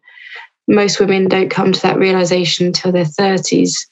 most 0.69 1.01
women 1.01 1.29
don't 1.29 1.51
come 1.51 1.73
to 1.73 1.83
that 1.83 1.99
realization 1.99 2.67
until 2.67 2.93
their 2.93 3.05
30s. 3.05 3.87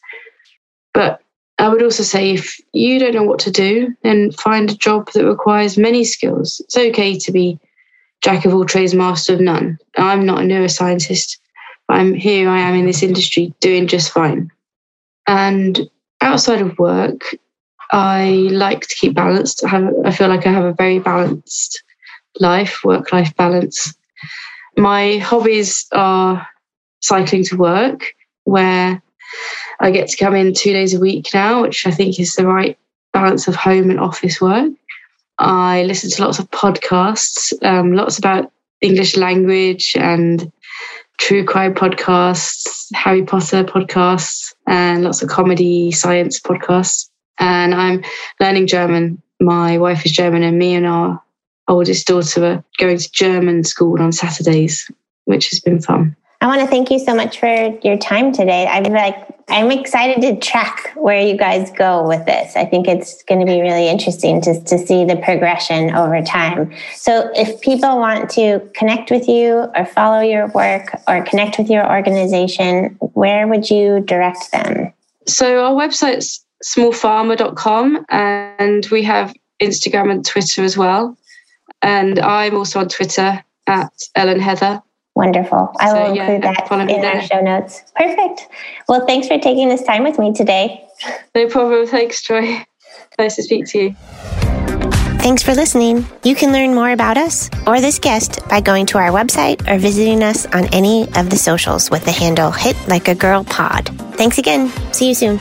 But 0.94 1.20
I 1.58 1.68
would 1.68 1.82
also 1.82 2.02
say 2.02 2.32
if 2.32 2.58
you 2.72 2.98
don't 2.98 3.14
know 3.14 3.22
what 3.22 3.38
to 3.40 3.50
do, 3.50 3.94
then 4.02 4.32
find 4.32 4.70
a 4.70 4.76
job 4.76 5.10
that 5.12 5.26
requires 5.26 5.78
many 5.78 6.04
skills. 6.04 6.60
It's 6.64 6.76
okay 6.76 7.18
to 7.18 7.32
be 7.32 7.58
jack 8.22 8.44
of 8.44 8.54
all 8.54 8.64
trades, 8.64 8.94
master 8.94 9.34
of 9.34 9.40
none. 9.40 9.78
I'm 9.96 10.24
not 10.24 10.42
a 10.42 10.46
neuroscientist. 10.46 11.38
But 11.88 11.98
I'm 11.98 12.14
here, 12.14 12.48
I 12.48 12.60
am 12.60 12.74
in 12.74 12.86
this 12.86 13.02
industry 13.02 13.52
doing 13.60 13.86
just 13.86 14.12
fine. 14.12 14.50
And 15.26 15.80
outside 16.20 16.62
of 16.62 16.78
work, 16.78 17.36
I 17.90 18.48
like 18.50 18.86
to 18.86 18.94
keep 18.94 19.14
balanced. 19.14 19.64
I, 19.64 19.68
have, 19.68 19.92
I 20.04 20.10
feel 20.10 20.28
like 20.28 20.46
I 20.46 20.52
have 20.52 20.64
a 20.64 20.72
very 20.72 20.98
balanced 20.98 21.82
life, 22.40 22.82
work 22.84 23.12
life 23.12 23.36
balance. 23.36 23.94
My 24.76 25.18
hobbies 25.18 25.86
are 25.92 26.46
cycling 27.02 27.44
to 27.44 27.56
work, 27.56 28.14
where 28.44 29.02
I 29.80 29.90
get 29.90 30.08
to 30.08 30.16
come 30.16 30.34
in 30.34 30.54
two 30.54 30.72
days 30.72 30.94
a 30.94 31.00
week 31.00 31.28
now, 31.34 31.62
which 31.62 31.86
I 31.86 31.90
think 31.90 32.18
is 32.18 32.32
the 32.34 32.46
right 32.46 32.78
balance 33.12 33.48
of 33.48 33.54
home 33.54 33.90
and 33.90 34.00
office 34.00 34.40
work. 34.40 34.70
I 35.38 35.82
listen 35.84 36.10
to 36.10 36.24
lots 36.24 36.38
of 36.38 36.50
podcasts, 36.50 37.52
um, 37.64 37.94
lots 37.94 38.18
about 38.18 38.52
English 38.80 39.16
language 39.16 39.94
and 39.98 40.52
true 41.18 41.44
crime 41.44 41.74
podcasts, 41.74 42.86
Harry 42.94 43.24
Potter 43.24 43.64
podcasts, 43.64 44.54
and 44.66 45.04
lots 45.04 45.22
of 45.22 45.28
comedy 45.28 45.90
science 45.90 46.40
podcasts. 46.40 47.08
And 47.38 47.74
I'm 47.74 48.04
learning 48.40 48.66
German. 48.66 49.22
My 49.40 49.78
wife 49.78 50.04
is 50.06 50.12
German, 50.12 50.42
and 50.42 50.58
me 50.58 50.74
and 50.74 50.86
our 50.86 51.20
oldest 51.68 52.06
daughter 52.06 52.44
are 52.44 52.64
going 52.78 52.98
to 52.98 53.12
German 53.12 53.64
school 53.64 54.00
on 54.00 54.12
Saturdays, 54.12 54.90
which 55.24 55.50
has 55.50 55.60
been 55.60 55.80
fun. 55.80 56.16
I 56.42 56.46
want 56.46 56.60
to 56.60 56.66
thank 56.66 56.90
you 56.90 56.98
so 56.98 57.14
much 57.14 57.38
for 57.38 57.78
your 57.84 57.96
time 57.96 58.32
today. 58.32 58.66
I'm 58.66 58.92
like 58.92 59.14
I'm 59.48 59.70
excited 59.70 60.22
to 60.22 60.36
track 60.40 60.92
where 60.96 61.20
you 61.20 61.36
guys 61.36 61.70
go 61.70 62.08
with 62.08 62.26
this. 62.26 62.56
I 62.56 62.64
think 62.64 62.88
it's 62.88 63.22
going 63.24 63.38
to 63.38 63.46
be 63.46 63.60
really 63.60 63.88
interesting 63.88 64.40
to, 64.40 64.60
to 64.64 64.76
see 64.76 65.04
the 65.04 65.16
progression 65.16 65.94
over 65.94 66.20
time. 66.22 66.74
So 66.94 67.30
if 67.36 67.60
people 67.60 67.96
want 67.96 68.28
to 68.30 68.60
connect 68.74 69.12
with 69.12 69.28
you 69.28 69.70
or 69.76 69.86
follow 69.86 70.20
your 70.20 70.48
work 70.48 71.00
or 71.06 71.22
connect 71.22 71.58
with 71.58 71.70
your 71.70 71.88
organization, 71.88 72.96
where 73.12 73.46
would 73.46 73.70
you 73.70 74.00
direct 74.00 74.50
them? 74.50 74.92
So 75.28 75.64
our 75.64 75.74
website's 75.74 76.44
smallpharma.com 76.64 78.04
and 78.08 78.84
we 78.90 79.04
have 79.04 79.32
Instagram 79.60 80.10
and 80.10 80.26
Twitter 80.26 80.64
as 80.64 80.76
well. 80.76 81.16
And 81.82 82.18
I'm 82.18 82.56
also 82.56 82.80
on 82.80 82.88
Twitter 82.88 83.44
at 83.68 83.92
Ellen 84.16 84.40
Heather. 84.40 84.82
Wonderful. 85.14 85.74
I 85.78 85.92
will 85.92 86.16
yeah, 86.16 86.30
include 86.30 86.42
that 86.42 86.90
in 86.90 87.04
our 87.04 87.22
show 87.22 87.40
notes. 87.40 87.82
Perfect. 87.94 88.48
Well, 88.88 89.06
thanks 89.06 89.28
for 89.28 89.38
taking 89.38 89.68
this 89.68 89.82
time 89.82 90.04
with 90.04 90.18
me 90.18 90.32
today. 90.32 90.86
No 91.34 91.48
problem. 91.48 91.86
Thanks, 91.86 92.22
Joy. 92.22 92.64
Nice 93.18 93.36
to 93.36 93.42
speak 93.42 93.66
to 93.68 93.78
you. 93.78 93.96
Thanks 95.22 95.42
for 95.42 95.54
listening. 95.54 96.04
You 96.24 96.34
can 96.34 96.50
learn 96.52 96.74
more 96.74 96.90
about 96.90 97.16
us 97.16 97.48
or 97.66 97.80
this 97.80 97.98
guest 97.98 98.40
by 98.48 98.60
going 98.60 98.86
to 98.86 98.98
our 98.98 99.10
website 99.10 99.70
or 99.70 99.78
visiting 99.78 100.22
us 100.22 100.46
on 100.46 100.66
any 100.74 101.04
of 101.14 101.30
the 101.30 101.36
socials 101.36 101.90
with 101.90 102.04
the 102.04 102.10
handle 102.10 102.50
Hit 102.50 102.76
Like 102.88 103.06
a 103.06 103.14
Girl 103.14 103.44
Pod. 103.44 103.88
Thanks 104.16 104.38
again. 104.38 104.72
See 104.92 105.08
you 105.08 105.14
soon. 105.14 105.40